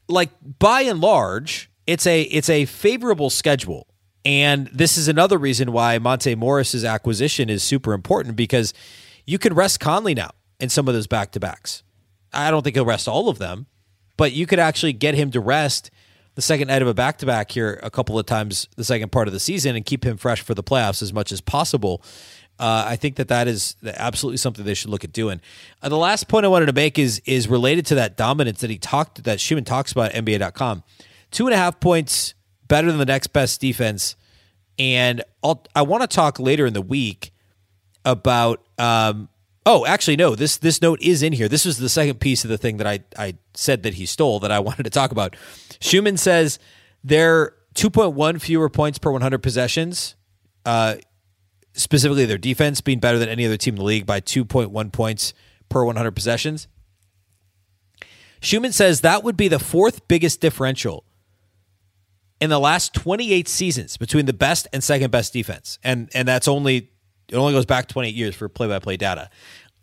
like 0.07 0.31
by 0.41 0.81
and 0.81 0.99
large, 0.99 1.69
it's 1.85 2.07
a 2.07 2.21
it's 2.23 2.49
a 2.49 2.65
favorable 2.65 3.29
schedule. 3.29 3.85
And 4.25 4.67
this 4.73 4.97
is 4.97 5.07
another 5.07 5.37
reason 5.37 5.71
why 5.71 5.97
Monte 5.97 6.35
Morris's 6.35 6.83
acquisition 6.83 7.49
is 7.49 7.63
super 7.63 7.93
important 7.93 8.35
because 8.35 8.73
you 9.25 9.37
can 9.37 9.53
rest 9.53 9.79
Conley 9.79 10.13
now 10.13 10.31
in 10.59 10.69
some 10.69 10.87
of 10.87 10.93
those 10.93 11.07
back 11.07 11.31
to 11.31 11.39
backs. 11.39 11.83
I 12.33 12.51
don't 12.51 12.63
think 12.63 12.75
he'll 12.75 12.85
rest 12.85 13.07
all 13.07 13.29
of 13.29 13.37
them, 13.37 13.67
but 14.17 14.33
you 14.33 14.45
could 14.45 14.59
actually 14.59 14.93
get 14.93 15.15
him 15.15 15.31
to 15.31 15.39
rest 15.39 15.89
the 16.35 16.41
second 16.41 16.67
night 16.67 16.81
of 16.81 16.87
a 16.87 16.93
back 16.93 17.17
to 17.19 17.25
back 17.25 17.51
here 17.51 17.79
a 17.81 17.89
couple 17.89 18.19
of 18.19 18.25
times 18.25 18.67
the 18.75 18.83
second 18.83 19.11
part 19.11 19.27
of 19.27 19.33
the 19.33 19.39
season 19.39 19.75
and 19.75 19.85
keep 19.85 20.05
him 20.05 20.17
fresh 20.17 20.41
for 20.41 20.53
the 20.53 20.63
playoffs 20.63 21.01
as 21.01 21.11
much 21.11 21.31
as 21.31 21.41
possible. 21.41 22.03
Uh, 22.59 22.83
I 22.87 22.95
think 22.97 23.15
that 23.15 23.29
that 23.29 23.47
is 23.47 23.75
absolutely 23.85 24.37
something 24.37 24.65
they 24.65 24.73
should 24.73 24.89
look 24.89 25.03
at 25.03 25.13
doing. 25.13 25.39
Uh, 25.81 25.89
the 25.89 25.97
last 25.97 26.27
point 26.27 26.45
I 26.45 26.49
wanted 26.49 26.65
to 26.65 26.73
make 26.73 26.99
is 26.99 27.21
is 27.25 27.47
related 27.47 27.85
to 27.87 27.95
that 27.95 28.17
dominance 28.17 28.59
that 28.61 28.69
he 28.69 28.77
talked 28.77 29.23
that 29.23 29.39
Schuhmann 29.39 29.63
talks 29.63 29.91
about 29.91 30.11
at 30.11 30.25
NBA.com. 30.25 30.83
Two 31.31 31.47
and 31.47 31.53
a 31.53 31.57
half 31.57 31.79
points 31.79 32.33
better 32.67 32.87
than 32.89 32.97
the 32.97 33.05
next 33.05 33.27
best 33.27 33.61
defense, 33.61 34.15
and 34.77 35.23
I'll, 35.43 35.65
i 35.75 35.81
want 35.81 36.01
to 36.01 36.07
talk 36.07 36.39
later 36.39 36.65
in 36.65 36.73
the 36.73 36.81
week 36.81 37.31
about 38.03 38.65
um, 38.77 39.29
Oh, 39.65 39.85
actually, 39.85 40.15
no. 40.15 40.33
This 40.35 40.57
this 40.57 40.81
note 40.81 40.99
is 40.99 41.21
in 41.21 41.31
here. 41.31 41.47
This 41.47 41.63
was 41.63 41.77
the 41.77 41.89
second 41.89 42.19
piece 42.19 42.43
of 42.43 42.49
the 42.49 42.57
thing 42.57 42.77
that 42.77 42.87
I 42.87 43.01
I 43.17 43.35
said 43.53 43.83
that 43.83 43.93
he 43.93 44.07
stole 44.07 44.39
that 44.39 44.51
I 44.51 44.59
wanted 44.67 44.83
to 44.83 44.89
talk 44.89 45.11
about. 45.11 45.35
Schuhmann 45.79 46.17
says 46.17 46.57
they're 47.03 47.53
2.1 47.75 48.41
fewer 48.41 48.69
points 48.69 48.97
per 48.97 49.11
100 49.11 49.39
possessions. 49.39 50.15
Uh, 50.65 50.95
specifically, 51.73 52.25
their 52.25 52.37
defense 52.37 52.81
being 52.81 52.99
better 52.99 53.17
than 53.17 53.29
any 53.29 53.45
other 53.45 53.57
team 53.57 53.75
in 53.75 53.79
the 53.79 53.85
league 53.85 54.05
by 54.05 54.19
2.1 54.19 54.91
points 54.91 55.33
per 55.69 55.83
100 55.83 56.11
possessions. 56.11 56.67
Schuhmann 58.41 58.71
says 58.71 59.01
that 59.01 59.23
would 59.23 59.37
be 59.37 59.47
the 59.47 59.59
fourth 59.59 60.07
biggest 60.07 60.41
differential 60.41 61.03
in 62.39 62.49
the 62.49 62.59
last 62.59 62.93
28 62.93 63.47
seasons 63.47 63.97
between 63.97 64.25
the 64.25 64.33
best 64.33 64.67
and 64.71 64.83
second 64.83 65.11
best 65.11 65.33
defense, 65.33 65.77
and 65.83 66.09
and 66.13 66.27
that's 66.27 66.47
only 66.47 66.89
it 67.29 67.35
only 67.35 67.53
goes 67.53 67.65
back 67.65 67.87
28 67.87 68.15
years 68.15 68.35
for 68.35 68.47
play 68.49 68.67
by 68.67 68.79
play 68.79 68.97
data. 68.97 69.29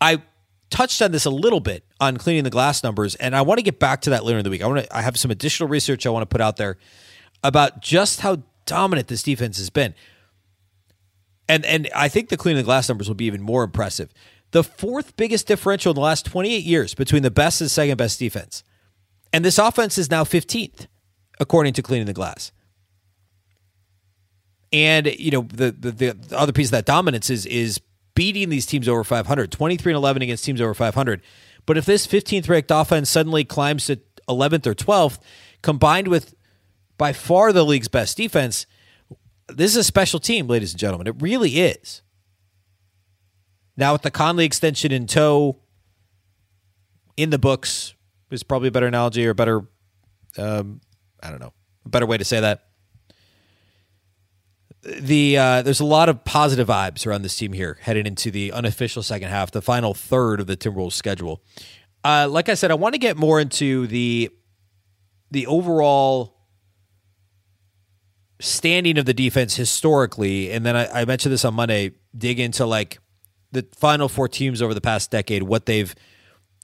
I 0.00 0.22
touched 0.70 1.00
on 1.02 1.12
this 1.12 1.26
a 1.26 1.30
little 1.30 1.60
bit 1.60 1.84
on 2.00 2.16
cleaning 2.16 2.44
the 2.44 2.50
glass 2.50 2.82
numbers, 2.82 3.14
and 3.16 3.36
I 3.36 3.42
want 3.42 3.58
to 3.58 3.62
get 3.62 3.78
back 3.78 4.00
to 4.02 4.10
that 4.10 4.24
later 4.24 4.38
in 4.38 4.44
the 4.44 4.50
week. 4.50 4.62
I 4.62 4.66
want 4.66 4.84
to 4.84 4.96
I 4.96 5.02
have 5.02 5.18
some 5.18 5.30
additional 5.30 5.68
research 5.68 6.06
I 6.06 6.10
want 6.10 6.22
to 6.22 6.32
put 6.32 6.40
out 6.40 6.56
there 6.56 6.78
about 7.44 7.82
just 7.82 8.20
how 8.20 8.42
dominant 8.64 9.08
this 9.08 9.22
defense 9.22 9.58
has 9.58 9.70
been. 9.70 9.94
And 11.48 11.64
and 11.64 11.88
I 11.94 12.08
think 12.08 12.28
the 12.28 12.36
cleaning 12.36 12.58
the 12.58 12.64
glass 12.64 12.88
numbers 12.88 13.08
will 13.08 13.14
be 13.14 13.26
even 13.26 13.42
more 13.42 13.62
impressive. 13.64 14.10
The 14.50 14.64
fourth 14.64 15.16
biggest 15.16 15.46
differential 15.46 15.90
in 15.90 15.94
the 15.94 16.00
last 16.00 16.24
28 16.26 16.64
years 16.64 16.94
between 16.94 17.22
the 17.22 17.30
best 17.30 17.60
and 17.60 17.70
second 17.70 17.96
best 17.96 18.18
defense. 18.18 18.62
And 19.32 19.44
this 19.44 19.58
offense 19.58 19.98
is 19.98 20.10
now 20.10 20.24
15th, 20.24 20.86
according 21.40 21.74
to 21.74 21.82
cleaning 21.82 22.06
the 22.06 22.12
glass. 22.12 22.52
And 24.72 25.06
you 25.06 25.30
know 25.30 25.42
the, 25.42 25.70
the 25.70 25.90
the 25.90 26.36
other 26.36 26.52
piece 26.52 26.68
of 26.68 26.72
that 26.72 26.86
dominance 26.86 27.30
is 27.30 27.46
is 27.46 27.80
beating 28.14 28.48
these 28.48 28.66
teams 28.66 28.88
over 28.88 29.04
500, 29.04 29.52
23 29.52 29.92
and 29.92 29.96
11 29.96 30.22
against 30.22 30.44
teams 30.44 30.60
over 30.60 30.74
500. 30.74 31.22
But 31.66 31.76
if 31.76 31.84
this 31.84 32.06
15th 32.06 32.48
ranked 32.48 32.70
offense 32.72 33.10
suddenly 33.10 33.44
climbs 33.44 33.86
to 33.86 34.00
11th 34.28 34.66
or 34.66 34.74
12th, 34.74 35.18
combined 35.62 36.08
with 36.08 36.34
by 36.98 37.12
far 37.12 37.52
the 37.52 37.64
league's 37.64 37.88
best 37.88 38.16
defense, 38.16 38.66
this 39.48 39.72
is 39.72 39.76
a 39.76 39.84
special 39.84 40.20
team, 40.20 40.46
ladies 40.48 40.72
and 40.72 40.80
gentlemen. 40.80 41.06
It 41.06 41.16
really 41.20 41.50
is. 41.50 42.02
Now 43.76 43.92
with 43.92 44.02
the 44.02 44.10
Conley 44.10 44.44
extension 44.44 44.90
in 44.92 45.06
tow, 45.06 45.58
in 47.16 47.30
the 47.30 47.38
books 47.38 47.94
is 48.30 48.42
probably 48.42 48.68
a 48.68 48.72
better 48.72 48.86
analogy 48.86 49.26
or 49.26 49.34
better, 49.34 49.66
um, 50.38 50.80
I 51.22 51.30
don't 51.30 51.40
know, 51.40 51.52
a 51.84 51.88
better 51.88 52.06
way 52.06 52.18
to 52.18 52.24
say 52.24 52.40
that 52.40 52.66
the 54.82 55.36
uh, 55.36 55.62
there's 55.62 55.80
a 55.80 55.84
lot 55.84 56.08
of 56.08 56.24
positive 56.24 56.68
vibes 56.68 57.06
around 57.06 57.22
this 57.22 57.36
team 57.36 57.52
here 57.52 57.78
heading 57.80 58.06
into 58.06 58.30
the 58.30 58.52
unofficial 58.52 59.02
second 59.02 59.28
half, 59.28 59.50
the 59.50 59.62
final 59.62 59.94
third 59.94 60.40
of 60.40 60.46
the 60.46 60.56
Timberwolves 60.56 60.92
schedule. 60.92 61.42
Uh, 62.04 62.28
like 62.30 62.48
I 62.48 62.54
said, 62.54 62.70
I 62.70 62.74
want 62.74 62.94
to 62.94 62.98
get 62.98 63.16
more 63.16 63.40
into 63.40 63.86
the 63.86 64.30
the 65.30 65.46
overall 65.46 66.35
standing 68.40 68.98
of 68.98 69.06
the 69.06 69.14
defense 69.14 69.56
historically, 69.56 70.50
and 70.50 70.64
then 70.64 70.76
I, 70.76 71.02
I 71.02 71.04
mentioned 71.04 71.32
this 71.32 71.44
on 71.44 71.54
Monday. 71.54 71.92
Dig 72.16 72.40
into 72.40 72.66
like 72.66 72.98
the 73.52 73.66
final 73.74 74.08
four 74.08 74.28
teams 74.28 74.60
over 74.62 74.74
the 74.74 74.80
past 74.80 75.10
decade, 75.10 75.42
what 75.42 75.66
they've 75.66 75.94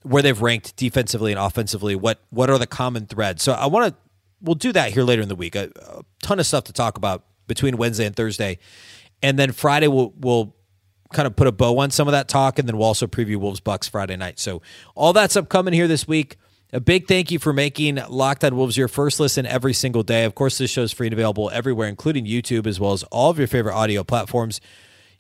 where 0.02 0.22
they've 0.22 0.40
ranked 0.40 0.76
defensively 0.76 1.32
and 1.32 1.40
offensively. 1.40 1.94
What 1.94 2.20
what 2.30 2.50
are 2.50 2.58
the 2.58 2.66
common 2.66 3.06
threads? 3.06 3.42
So 3.42 3.52
I 3.52 3.66
want 3.66 3.92
to 3.92 4.00
we'll 4.40 4.54
do 4.54 4.72
that 4.72 4.92
here 4.92 5.04
later 5.04 5.22
in 5.22 5.28
the 5.28 5.36
week. 5.36 5.54
A, 5.54 5.70
a 5.76 6.02
ton 6.22 6.38
of 6.38 6.46
stuff 6.46 6.64
to 6.64 6.72
talk 6.72 6.96
about 6.96 7.24
between 7.46 7.76
Wednesday 7.76 8.06
and 8.06 8.14
Thursday. 8.14 8.58
And 9.22 9.38
then 9.38 9.52
Friday 9.52 9.88
we'll 9.88 10.12
we'll 10.18 10.54
kind 11.12 11.26
of 11.26 11.36
put 11.36 11.46
a 11.46 11.52
bow 11.52 11.78
on 11.78 11.90
some 11.90 12.08
of 12.08 12.12
that 12.12 12.28
talk, 12.28 12.58
and 12.58 12.68
then 12.68 12.76
we'll 12.76 12.86
also 12.86 13.06
preview 13.06 13.36
Wolves 13.36 13.60
Bucks 13.60 13.88
Friday 13.88 14.16
night. 14.16 14.38
So 14.38 14.62
all 14.94 15.12
that's 15.12 15.36
upcoming 15.36 15.74
here 15.74 15.86
this 15.86 16.08
week. 16.08 16.36
A 16.74 16.80
big 16.80 17.06
thank 17.06 17.30
you 17.30 17.38
for 17.38 17.52
making 17.52 17.96
Locked 18.08 18.42
On 18.44 18.56
Wolves 18.56 18.78
your 18.78 18.88
first 18.88 19.20
listen 19.20 19.44
every 19.44 19.74
single 19.74 20.02
day. 20.02 20.24
Of 20.24 20.34
course, 20.34 20.56
this 20.56 20.70
show 20.70 20.80
is 20.80 20.90
free 20.90 21.06
and 21.06 21.12
available 21.12 21.50
everywhere, 21.52 21.86
including 21.86 22.24
YouTube, 22.24 22.66
as 22.66 22.80
well 22.80 22.94
as 22.94 23.02
all 23.04 23.28
of 23.28 23.36
your 23.36 23.46
favorite 23.46 23.74
audio 23.74 24.02
platforms. 24.02 24.58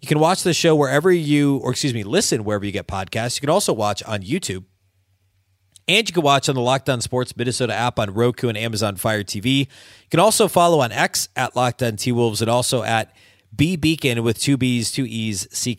You 0.00 0.08
can 0.08 0.18
watch 0.18 0.44
the 0.44 0.54
show 0.54 0.74
wherever 0.74 1.12
you, 1.12 1.58
or 1.58 1.72
excuse 1.72 1.92
me, 1.92 2.04
listen 2.04 2.44
wherever 2.44 2.64
you 2.64 2.72
get 2.72 2.86
podcasts. 2.86 3.36
You 3.36 3.40
can 3.40 3.50
also 3.50 3.74
watch 3.74 4.02
on 4.04 4.22
YouTube. 4.22 4.64
And 5.86 6.08
you 6.08 6.14
can 6.14 6.22
watch 6.22 6.48
on 6.48 6.54
the 6.54 6.62
Locked 6.62 6.88
On 6.88 7.02
Sports 7.02 7.36
Minnesota 7.36 7.74
app 7.74 7.98
on 7.98 8.14
Roku 8.14 8.48
and 8.48 8.56
Amazon 8.56 8.96
Fire 8.96 9.22
TV. 9.22 9.58
You 9.58 9.66
can 10.10 10.20
also 10.20 10.48
follow 10.48 10.80
on 10.80 10.90
X 10.90 11.28
at 11.36 11.54
Locked 11.54 11.82
On 11.82 11.96
T 11.96 12.12
Wolves 12.12 12.40
and 12.40 12.50
also 12.50 12.82
at 12.82 13.14
B 13.54 13.76
Beecken 13.76 14.22
with 14.22 14.40
two 14.40 14.56
B's, 14.56 14.90
two 14.90 15.04
E's, 15.04 15.46
C 15.54 15.74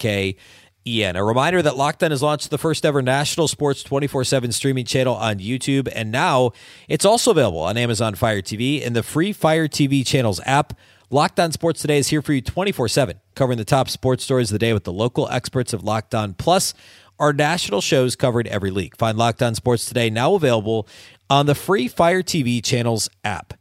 K 0.86 0.91
E 0.91 1.04
N. 1.04 1.15
A 1.15 1.24
reminder 1.24 1.62
that 1.62 1.78
Locked 1.78 2.04
On 2.04 2.12
has 2.12 2.22
launched 2.22 2.50
the 2.50 2.58
first 2.58 2.86
ever 2.86 3.02
national 3.02 3.48
sports 3.48 3.84
24 3.84 4.24
7 4.24 4.52
streaming 4.52 4.86
channel 4.86 5.15
on 5.15 5.39
YouTube. 5.39 5.89
And 5.93 6.12
now 6.12 6.52
it's 6.88 7.06
also 7.06 7.32
available 7.32 7.62
on 7.62 7.78
Amazon 7.78 8.15
Fire 8.15 8.41
TV 8.41 8.86
and 8.86 8.96
the 8.96 9.04
free 9.04 9.34
Fire 9.34 9.67
TV 9.67 10.06
channels 10.06 10.39
app. 10.46 10.78
Locked 11.10 11.39
On 11.39 11.52
Sports 11.52 11.82
Today 11.82 12.00
is 12.00 12.08
here 12.08 12.24
for 12.24 12.34
you 12.34 12.41
24 12.41 12.88
7, 12.88 13.19
covering 13.36 13.58
the 13.58 13.65
top 13.65 13.89
sports 13.89 14.24
stories 14.24 14.50
of 14.50 14.56
the 14.56 14.60
day 14.60 14.74
with 14.74 14.84
the 14.84 14.93
local 14.93 15.30
experts 15.30 15.74
of 15.74 15.84
Locked 15.84 16.15
On 16.15 16.34
Plus 16.34 16.74
our 17.19 17.32
national 17.32 17.80
shows 17.80 18.15
covered 18.15 18.48
every 18.48 18.72
league. 18.72 18.98
Find 18.98 19.17
Locked 19.17 19.41
On 19.43 19.56
Sports 19.56 19.86
Today 19.86 20.10
now 20.10 20.34
available 20.36 20.88
on 21.30 21.46
the 21.46 21.56
free 21.56 21.88
Fire 21.88 22.24
TV 22.24 22.63
channels 22.63 23.10
app. 23.24 23.54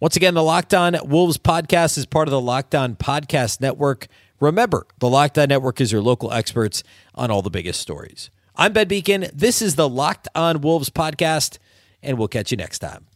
Once 0.00 0.16
again, 0.16 0.34
the 0.34 0.42
Locked 0.42 0.74
On 0.74 0.96
Wolves 1.04 1.38
podcast 1.38 1.96
is 1.96 2.06
part 2.06 2.26
of 2.26 2.32
the 2.32 2.40
Locked 2.40 2.74
On 2.74 2.96
Podcast 2.96 3.60
Network. 3.60 4.08
Remember, 4.42 4.88
the 4.98 5.08
Locked 5.08 5.38
On 5.38 5.48
Network 5.48 5.80
is 5.80 5.92
your 5.92 6.02
local 6.02 6.32
experts 6.32 6.82
on 7.14 7.30
all 7.30 7.42
the 7.42 7.50
biggest 7.50 7.80
stories. 7.80 8.28
I'm 8.56 8.72
Ben 8.72 8.88
Beecken. 8.88 9.30
This 9.32 9.62
is 9.62 9.76
the 9.76 9.88
Locked 9.88 10.26
On 10.34 10.60
Wolves 10.60 10.90
podcast, 10.90 11.58
and 12.02 12.18
we'll 12.18 12.26
catch 12.26 12.50
you 12.50 12.56
next 12.56 12.80
time. 12.80 13.06